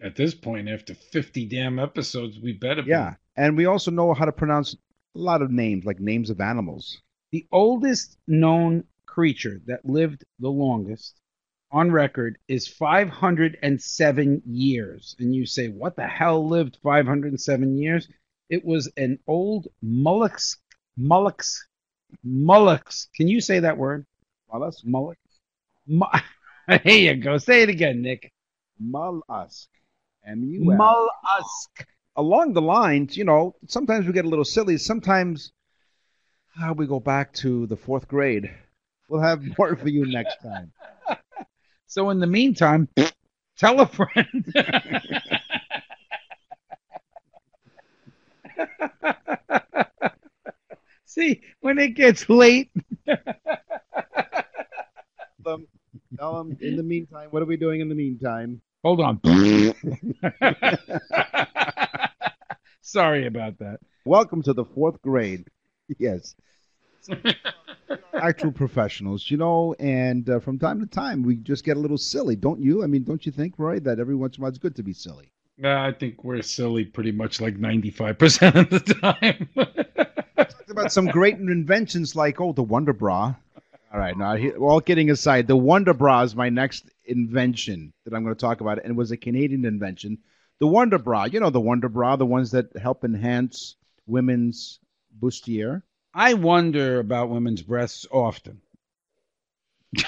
At 0.00 0.16
this 0.16 0.34
point, 0.34 0.68
after 0.68 0.94
50 0.94 1.46
damn 1.46 1.78
episodes, 1.78 2.38
we 2.40 2.52
better 2.52 2.82
be. 2.82 2.90
Yeah, 2.90 3.14
and 3.36 3.56
we 3.56 3.66
also 3.66 3.90
know 3.90 4.14
how 4.14 4.24
to 4.24 4.32
pronounce 4.32 4.74
a 4.74 5.18
lot 5.18 5.42
of 5.42 5.50
names, 5.50 5.84
like 5.84 5.98
names 5.98 6.30
of 6.30 6.40
animals. 6.40 7.00
The 7.32 7.46
oldest 7.52 8.16
known 8.26 8.84
creature 9.06 9.60
that 9.66 9.84
lived 9.84 10.24
the 10.38 10.48
longest 10.48 11.20
on 11.70 11.90
record 11.90 12.38
is 12.48 12.66
507 12.66 14.42
years. 14.46 15.16
And 15.18 15.34
you 15.34 15.46
say, 15.46 15.68
what 15.68 15.96
the 15.96 16.06
hell 16.06 16.46
lived 16.46 16.78
507 16.82 17.78
years? 17.78 18.08
It 18.48 18.64
was 18.64 18.90
an 18.96 19.18
old 19.26 19.68
mollusk, 19.82 20.60
mollusk, 20.96 21.66
mollusk. 22.24 23.12
Can 23.14 23.28
you 23.28 23.40
say 23.40 23.60
that 23.60 23.76
word? 23.76 24.06
Mollusk. 24.50 24.84
Mollusk. 24.86 25.18
Mo- 25.86 26.10
there 26.68 26.80
you 26.86 27.14
go. 27.16 27.38
Say 27.38 27.62
it 27.62 27.68
again, 27.68 28.02
Nick. 28.02 28.32
Mollusk. 28.80 29.68
M 30.26 30.44
U 30.44 30.72
L. 30.72 30.78
Mollusk. 30.78 31.86
Along 32.16 32.52
the 32.52 32.62
lines, 32.62 33.16
you 33.16 33.24
know, 33.24 33.54
sometimes 33.66 34.06
we 34.06 34.12
get 34.12 34.24
a 34.24 34.28
little 34.28 34.44
silly. 34.44 34.76
Sometimes 34.78 35.52
uh, 36.60 36.72
we 36.74 36.86
go 36.86 36.98
back 36.98 37.32
to 37.34 37.66
the 37.66 37.76
fourth 37.76 38.08
grade. 38.08 38.50
We'll 39.08 39.20
have 39.20 39.42
more 39.58 39.76
for 39.76 39.88
you 39.88 40.06
next 40.06 40.42
time. 40.42 40.72
So 41.88 42.10
in 42.10 42.20
the 42.20 42.26
meantime, 42.26 42.88
tell 43.58 43.80
a 43.80 43.86
friend. 43.86 44.54
See, 51.06 51.42
when 51.60 51.78
it 51.78 51.94
gets 51.94 52.28
late, 52.28 52.70
Um, 55.46 55.66
tell 56.18 56.36
them 56.36 56.56
in 56.60 56.76
the 56.76 56.82
meantime, 56.82 57.28
what 57.30 57.42
are 57.42 57.46
we 57.46 57.56
doing 57.56 57.80
in 57.80 57.88
the 57.88 57.94
meantime? 57.94 58.60
hold 58.84 59.00
on. 59.00 59.20
Sorry 62.82 63.26
about 63.26 63.58
that. 63.58 63.80
Welcome 64.04 64.42
to 64.42 64.52
the 64.52 64.64
fourth 64.64 65.00
grade. 65.02 65.46
Yes. 65.98 66.34
Actual 68.14 68.52
professionals, 68.52 69.30
you 69.30 69.36
know, 69.36 69.74
and 69.78 70.28
uh, 70.28 70.40
from 70.40 70.58
time 70.58 70.80
to 70.80 70.86
time 70.86 71.22
we 71.22 71.36
just 71.36 71.64
get 71.64 71.76
a 71.76 71.80
little 71.80 71.98
silly, 71.98 72.36
don't 72.36 72.60
you? 72.60 72.82
I 72.82 72.86
mean, 72.86 73.04
don't 73.04 73.24
you 73.24 73.32
think, 73.32 73.54
Roy, 73.58 73.80
that 73.80 73.98
every 73.98 74.14
once 74.14 74.36
in 74.36 74.40
a 74.40 74.42
while 74.42 74.50
it's 74.50 74.58
good 74.58 74.76
to 74.76 74.82
be 74.82 74.92
silly? 74.92 75.32
Nah, 75.56 75.86
I 75.86 75.92
think 75.92 76.22
we're 76.22 76.42
silly 76.42 76.84
pretty 76.84 77.12
much 77.12 77.40
like 77.40 77.56
95% 77.56 78.54
of 78.54 78.70
the 78.70 78.94
time. 78.94 79.48
Talked 80.36 80.70
about 80.70 80.92
some 80.92 81.06
great 81.06 81.36
inventions 81.36 82.14
like, 82.14 82.40
oh, 82.40 82.52
the 82.52 82.62
Wonder 82.62 82.92
Bra. 82.92 83.34
All 83.92 83.98
right, 83.98 84.16
now, 84.16 84.36
all 84.58 84.80
kidding 84.80 85.10
aside, 85.10 85.46
the 85.46 85.56
Wonder 85.56 85.94
Bra 85.94 86.22
is 86.22 86.36
my 86.36 86.50
next 86.50 86.90
invention 87.06 87.92
that 88.04 88.14
I'm 88.14 88.22
going 88.22 88.34
to 88.34 88.40
talk 88.40 88.60
about, 88.60 88.82
and 88.82 88.90
it 88.90 88.96
was 88.96 89.10
a 89.10 89.16
Canadian 89.16 89.64
invention. 89.64 90.18
The 90.60 90.66
Wonder 90.66 90.98
Bra, 90.98 91.24
you 91.24 91.40
know, 91.40 91.50
the 91.50 91.60
Wonder 91.60 91.88
Bra, 91.88 92.16
the 92.16 92.26
ones 92.26 92.50
that 92.50 92.76
help 92.76 93.02
enhance 93.02 93.76
women's 94.06 94.78
bustier. 95.18 95.82
I 96.18 96.34
wonder 96.34 96.98
about 96.98 97.30
women's 97.30 97.62
breasts 97.62 98.04
often. 98.10 98.60
So 99.96 100.04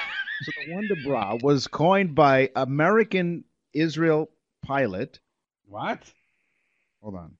the 0.66 0.75
Wonder 0.75 0.96
Bra 1.05 1.38
was 1.40 1.68
coined 1.68 2.16
by 2.16 2.51
American 2.57 3.44
Israel 3.73 4.29
Pilot. 4.61 5.20
What? 5.68 6.12
Hold 7.01 7.14
on. 7.14 7.37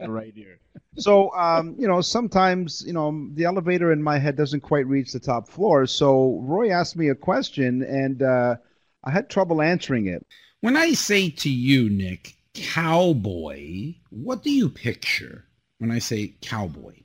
right 0.07 0.33
here. 0.35 0.59
So, 0.95 1.33
um, 1.33 1.73
you 1.79 1.87
know, 1.87 2.01
sometimes, 2.01 2.83
you 2.85 2.93
know, 2.93 3.29
the 3.33 3.45
elevator 3.45 3.91
in 3.91 4.03
my 4.03 4.19
head 4.19 4.35
doesn't 4.35 4.61
quite 4.61 4.85
reach 4.85 5.11
the 5.11 5.19
top 5.19 5.49
floor. 5.49 5.87
So 5.87 6.39
Roy 6.43 6.69
asked 6.69 6.95
me 6.95 7.09
a 7.09 7.15
question, 7.15 7.81
and 7.81 8.21
uh, 8.21 8.57
I 9.03 9.09
had 9.09 9.27
trouble 9.27 9.59
answering 9.59 10.05
it. 10.05 10.23
When 10.59 10.77
I 10.77 10.93
say 10.93 11.31
to 11.31 11.49
you, 11.49 11.89
Nick, 11.89 12.35
cowboy, 12.53 13.93
what 14.09 14.43
do 14.43 14.51
you 14.51 14.69
picture 14.69 15.45
when 15.79 15.91
I 15.91 15.99
say 15.99 16.35
cowboy? 16.41 16.95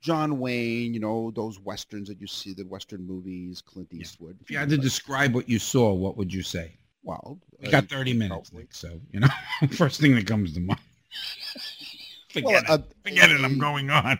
John 0.00 0.40
Wayne, 0.40 0.92
you 0.94 1.00
know, 1.00 1.30
those 1.34 1.60
westerns 1.60 2.08
that 2.08 2.20
you 2.20 2.26
see, 2.26 2.52
the 2.52 2.64
western 2.64 3.06
movies, 3.06 3.62
Clint 3.62 3.92
Eastwood. 3.92 4.36
If 4.40 4.50
you 4.50 4.58
had 4.58 4.68
to 4.70 4.76
describe 4.76 5.32
what 5.34 5.48
you 5.48 5.60
saw, 5.60 5.92
what 5.92 6.16
would 6.16 6.32
you 6.34 6.42
say? 6.42 6.72
Well, 7.04 7.38
We 7.60 7.70
got 7.70 7.84
uh, 7.84 7.96
30 7.96 8.14
minutes, 8.14 8.52
Nick, 8.52 8.74
so, 8.74 9.00
you 9.12 9.20
know, 9.20 9.28
first 9.72 10.00
thing 10.00 10.14
that 10.16 10.26
comes 10.26 10.54
to 10.54 10.60
mind. 10.60 10.80
Forget 12.30 12.46
Well, 12.46 12.62
it. 12.62 12.70
Uh, 12.70 12.78
Forget 13.04 13.30
it. 13.30 13.44
I'm 13.44 13.56
mm. 13.56 13.60
going 13.60 13.90
on. 13.90 14.18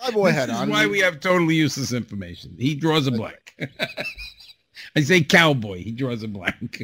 cowboy 0.00 0.28
this 0.28 0.34
hat 0.36 0.48
is 0.50 0.56
on. 0.56 0.70
why 0.70 0.86
we 0.86 1.00
have 1.00 1.20
totally 1.20 1.54
useless 1.54 1.92
information. 1.92 2.54
He 2.58 2.74
draws 2.74 3.06
a 3.06 3.10
blank. 3.10 3.56
I 4.96 5.02
say 5.02 5.22
cowboy. 5.22 5.82
He 5.82 5.92
draws 5.92 6.22
a 6.22 6.28
blank. 6.28 6.82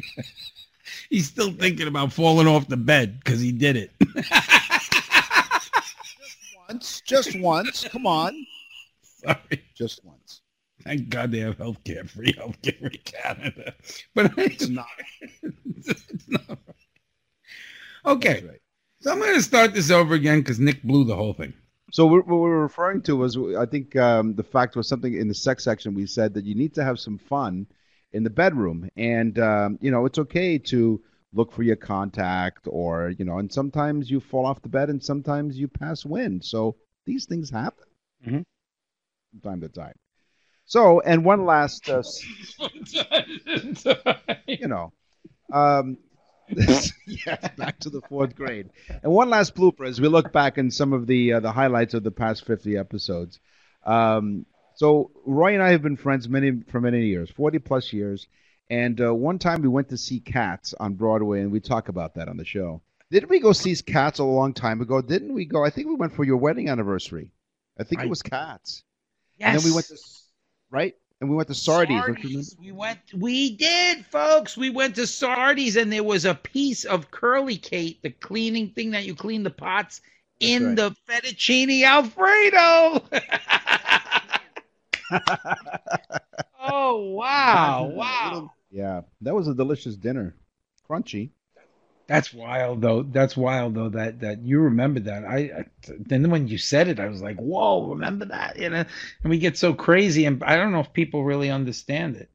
He's 1.09 1.27
still 1.27 1.51
thinking 1.51 1.87
about 1.87 2.11
falling 2.13 2.47
off 2.47 2.67
the 2.67 2.77
bed 2.77 3.19
because 3.23 3.39
he 3.39 3.51
did 3.51 3.75
it. 3.75 3.91
just 4.15 4.91
once, 6.69 7.01
just 7.05 7.39
once. 7.39 7.87
Come 7.87 8.07
on, 8.07 8.45
Sorry. 9.01 9.63
just 9.75 10.03
once. 10.03 10.41
Thank 10.83 11.09
God 11.09 11.31
they 11.31 11.39
have 11.39 11.57
health 11.57 11.83
care, 11.83 12.03
free 12.03 12.33
health 12.37 12.61
care 12.61 12.75
in 12.81 12.97
Canada. 13.05 13.73
But 14.13 14.33
It's 14.37 14.67
not. 14.69 14.85
it's 15.75 16.27
not 16.27 16.47
right. 16.47 16.57
Okay, 18.05 18.43
right. 18.47 18.61
so 18.99 19.11
I'm 19.11 19.19
going 19.19 19.33
to 19.33 19.41
start 19.41 19.73
this 19.73 19.89
over 19.89 20.13
again 20.13 20.39
because 20.39 20.59
Nick 20.59 20.83
blew 20.83 21.03
the 21.03 21.15
whole 21.15 21.33
thing. 21.33 21.53
So 21.91 22.05
what 22.05 22.27
what 22.27 22.37
we're 22.37 22.61
referring 22.61 23.01
to 23.03 23.15
was, 23.15 23.37
I 23.57 23.65
think 23.65 23.95
um, 23.95 24.35
the 24.35 24.43
fact 24.43 24.75
was 24.75 24.87
something 24.87 25.13
in 25.15 25.27
the 25.27 25.33
sex 25.33 25.63
section. 25.63 25.93
We 25.95 26.05
said 26.05 26.33
that 26.33 26.45
you 26.45 26.53
need 26.53 26.73
to 26.75 26.83
have 26.83 26.99
some 26.99 27.17
fun 27.17 27.65
in 28.15 28.23
the 28.23 28.31
bedroom, 28.31 28.89
and 28.97 29.39
um, 29.39 29.79
you 29.81 29.91
know 29.91 30.05
it's 30.05 30.19
okay 30.19 30.57
to 30.59 31.01
look 31.33 31.51
for 31.53 31.63
your 31.63 31.75
contact, 31.77 32.67
or 32.67 33.11
you 33.17 33.25
know, 33.25 33.39
and 33.39 33.51
sometimes 33.53 34.09
you 34.11 34.19
fall 34.21 34.45
off 34.45 34.61
the 34.63 34.69
bed, 34.69 34.89
and 34.89 35.03
sometimes 35.03 35.57
you 35.59 35.67
pass 35.67 36.05
wind. 36.05 36.43
So 36.45 36.77
these 37.05 37.25
things 37.25 37.51
happen 37.51 37.85
Mhm. 38.25 38.43
from 39.31 39.41
time 39.41 39.61
to 39.61 39.69
time. 39.69 39.95
So, 40.65 41.01
and 41.01 41.25
one 41.25 41.45
last, 41.45 41.89
uh, 41.89 42.03
you 44.47 44.67
know, 44.67 44.93
um, 45.51 45.97
yeah, 47.05 47.37
back 47.57 47.79
to 47.81 47.89
the 47.89 48.01
fourth 48.09 48.35
grade. 48.35 48.69
And 49.03 49.11
one 49.11 49.29
last 49.29 49.55
blooper 49.55 49.87
as 49.87 50.01
we 50.01 50.07
look 50.09 50.31
back 50.31 50.57
in 50.57 50.71
some 50.71 50.93
of 50.93 51.07
the 51.07 51.33
uh, 51.33 51.39
the 51.41 51.51
highlights 51.51 51.93
of 51.93 52.03
the 52.03 52.11
past 52.11 52.45
50 52.45 52.77
episodes. 52.77 53.39
Um, 53.85 54.45
so 54.75 55.11
Roy 55.25 55.53
and 55.53 55.63
I 55.63 55.71
have 55.71 55.81
been 55.81 55.97
friends 55.97 56.27
many 56.29 56.61
for 56.69 56.81
many 56.81 57.05
years, 57.05 57.29
40 57.31 57.59
plus 57.59 57.93
years. 57.93 58.27
And 58.69 58.99
uh, 58.99 59.13
one 59.13 59.37
time 59.37 59.61
we 59.61 59.67
went 59.67 59.89
to 59.89 59.97
see 59.97 60.19
Cats 60.19 60.73
on 60.79 60.95
Broadway, 60.95 61.41
and 61.41 61.51
we 61.51 61.59
talk 61.59 61.87
about 61.89 62.15
that 62.15 62.27
on 62.27 62.37
the 62.37 62.45
show. 62.45 62.81
Didn't 63.11 63.29
we 63.29 63.39
go 63.39 63.51
see 63.51 63.75
Cats 63.75 64.19
a 64.19 64.23
long 64.23 64.53
time 64.53 64.81
ago? 64.81 65.01
Didn't 65.01 65.33
we 65.33 65.45
go? 65.45 65.63
I 65.63 65.69
think 65.69 65.87
we 65.87 65.95
went 65.95 66.15
for 66.15 66.23
your 66.23 66.37
wedding 66.37 66.69
anniversary. 66.69 67.31
I 67.79 67.83
think 67.83 68.01
it 68.01 68.09
was 68.09 68.21
Cats. 68.21 68.83
Yes. 69.37 69.49
And 69.49 69.59
then 69.59 69.69
we 69.69 69.75
went 69.75 69.87
to 69.87 69.97
right, 70.71 70.95
and 71.21 71.29
we 71.29 71.35
went 71.35 71.49
to 71.49 71.53
Sardi's. 71.53 72.01
don't 72.01 72.23
you 72.23 72.29
remember? 72.29 72.43
Sardi's. 72.43 72.57
We 72.59 72.71
went. 72.71 72.99
We 73.13 73.55
did, 73.55 74.05
folks. 74.05 74.57
We 74.57 74.71
went 74.71 74.95
to 74.95 75.05
Sardi's, 75.05 75.75
and 75.75 75.91
there 75.93 76.03
was 76.03 76.25
a 76.25 76.33
piece 76.33 76.85
of 76.85 77.11
curly 77.11 77.57
Kate, 77.57 78.01
the 78.01 78.09
cleaning 78.09 78.69
thing 78.69 78.91
that 78.91 79.05
you 79.05 79.13
clean 79.13 79.43
the 79.43 79.51
pots, 79.51 80.01
in 80.39 80.67
right. 80.67 80.75
the 80.75 80.95
fettuccine 81.07 81.83
alfredo. 81.83 83.03
oh 86.61 87.11
wow! 87.11 87.91
Wow! 87.93 88.51
Yeah, 88.71 89.01
that 89.21 89.35
was 89.35 89.47
a 89.47 89.55
delicious 89.55 89.95
dinner. 89.95 90.35
Crunchy. 90.89 91.31
That's 92.07 92.31
wild, 92.33 92.81
though. 92.81 93.01
That's 93.01 93.35
wild, 93.35 93.73
though. 93.73 93.89
That 93.89 94.19
that 94.19 94.43
you 94.43 94.59
remember 94.59 94.99
that. 95.01 95.25
I, 95.25 95.37
I 95.37 95.65
then 95.99 96.29
when 96.29 96.47
you 96.47 96.57
said 96.57 96.87
it, 96.87 96.99
I 96.99 97.07
was 97.07 97.21
like, 97.21 97.37
"Whoa, 97.37 97.89
remember 97.89 98.25
that?" 98.25 98.59
You 98.59 98.69
know. 98.69 98.85
And 99.23 99.29
we 99.29 99.39
get 99.39 99.57
so 99.57 99.73
crazy, 99.73 100.25
and 100.25 100.43
I 100.43 100.55
don't 100.55 100.71
know 100.71 100.81
if 100.81 100.93
people 100.93 101.23
really 101.23 101.49
understand 101.49 102.15
it. 102.17 102.29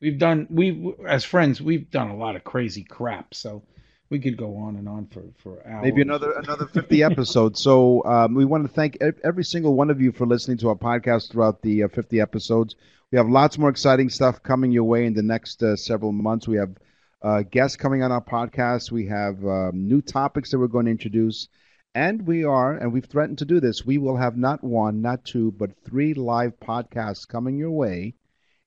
We've 0.00 0.18
done 0.18 0.46
we 0.50 0.94
as 1.06 1.24
friends, 1.24 1.62
we've 1.62 1.90
done 1.90 2.10
a 2.10 2.16
lot 2.16 2.36
of 2.36 2.44
crazy 2.44 2.84
crap. 2.84 3.34
So 3.34 3.62
we 4.10 4.18
could 4.18 4.36
go 4.36 4.56
on 4.56 4.76
and 4.76 4.88
on 4.88 5.06
for 5.06 5.24
for 5.38 5.66
hours. 5.66 5.84
Maybe 5.84 6.02
another 6.02 6.32
another 6.32 6.66
50 6.66 7.02
episodes. 7.02 7.60
So 7.60 8.04
um, 8.04 8.34
we 8.34 8.44
want 8.44 8.64
to 8.64 8.72
thank 8.72 8.98
every 9.24 9.44
single 9.44 9.74
one 9.74 9.90
of 9.90 10.00
you 10.00 10.12
for 10.12 10.26
listening 10.26 10.58
to 10.58 10.68
our 10.68 10.76
podcast 10.76 11.30
throughout 11.30 11.62
the 11.62 11.84
uh, 11.84 11.88
50 11.88 12.20
episodes. 12.20 12.76
We 13.10 13.18
have 13.18 13.28
lots 13.28 13.58
more 13.58 13.70
exciting 13.70 14.10
stuff 14.10 14.42
coming 14.42 14.72
your 14.72 14.84
way 14.84 15.06
in 15.06 15.14
the 15.14 15.22
next 15.22 15.62
uh, 15.62 15.76
several 15.76 16.12
months. 16.12 16.48
We 16.48 16.56
have 16.56 16.76
uh, 17.22 17.42
guests 17.42 17.76
coming 17.76 18.02
on 18.02 18.12
our 18.12 18.22
podcast. 18.22 18.90
We 18.90 19.06
have 19.06 19.44
um, 19.44 19.88
new 19.88 20.02
topics 20.02 20.50
that 20.50 20.58
we're 20.58 20.66
going 20.66 20.86
to 20.86 20.90
introduce. 20.90 21.48
And 21.94 22.26
we 22.26 22.44
are, 22.44 22.74
and 22.74 22.92
we've 22.92 23.06
threatened 23.06 23.38
to 23.38 23.46
do 23.46 23.58
this, 23.58 23.86
we 23.86 23.96
will 23.96 24.16
have 24.16 24.36
not 24.36 24.62
one, 24.62 25.00
not 25.00 25.24
two, 25.24 25.52
but 25.52 25.70
three 25.82 26.12
live 26.12 26.60
podcasts 26.60 27.26
coming 27.26 27.56
your 27.56 27.70
way 27.70 28.14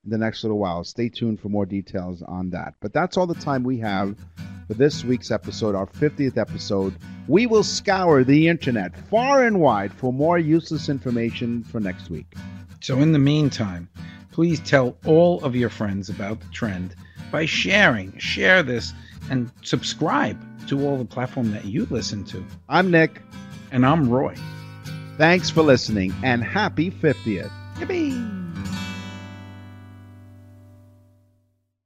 the 0.10 0.18
next 0.18 0.44
little 0.44 0.58
while. 0.58 0.84
Stay 0.84 1.10
tuned 1.10 1.40
for 1.40 1.50
more 1.50 1.66
details 1.66 2.22
on 2.24 2.50
that. 2.52 2.76
But 2.80 2.94
that's 2.94 3.18
all 3.18 3.28
the 3.28 3.36
time 3.36 3.64
we 3.64 3.78
have 3.80 4.16
for 4.68 4.74
this 4.74 5.04
week's 5.04 5.32
episode, 5.32 5.76
our 5.76 5.88
50th 5.88 6.38
episode. 6.38 6.96
We 7.28 7.46
will 7.46 7.64
scour 7.64 8.24
the 8.24 8.48
internet 8.48 8.98
far 9.10 9.44
and 9.46 9.60
wide 9.60 9.94
for 9.94 10.14
more 10.14 10.38
useless 10.38 10.90
information 10.90 11.64
for 11.64 11.80
next 11.80 12.10
week. 12.10 12.34
So, 12.82 13.00
in 13.00 13.12
the 13.12 13.20
meantime, 13.20 13.90
please 14.32 14.60
tell 14.60 14.98
all 15.06 15.44
of 15.44 15.56
your 15.56 15.70
friends 15.70 16.10
about 16.10 16.40
the 16.40 16.48
trend 16.48 16.96
by 17.32 17.46
sharing. 17.46 18.18
Share 18.18 18.64
this 18.64 18.94
and 19.30 19.52
subscribe 19.64 20.40
to 20.68 20.86
all 20.86 20.98
the 20.98 21.06
platform 21.06 21.52
that 21.52 21.66
you 21.66 21.88
listen 21.90 22.24
to. 22.26 22.44
I'm 22.68 22.92
Nick. 22.92 23.22
And 23.72 23.86
I'm 23.86 24.10
Roy. 24.10 24.36
Thanks 25.18 25.50
for 25.50 25.62
listening 25.62 26.14
and 26.24 26.44
happy 26.44 26.90
50th. 26.90 27.52
Yippee! 27.76 28.39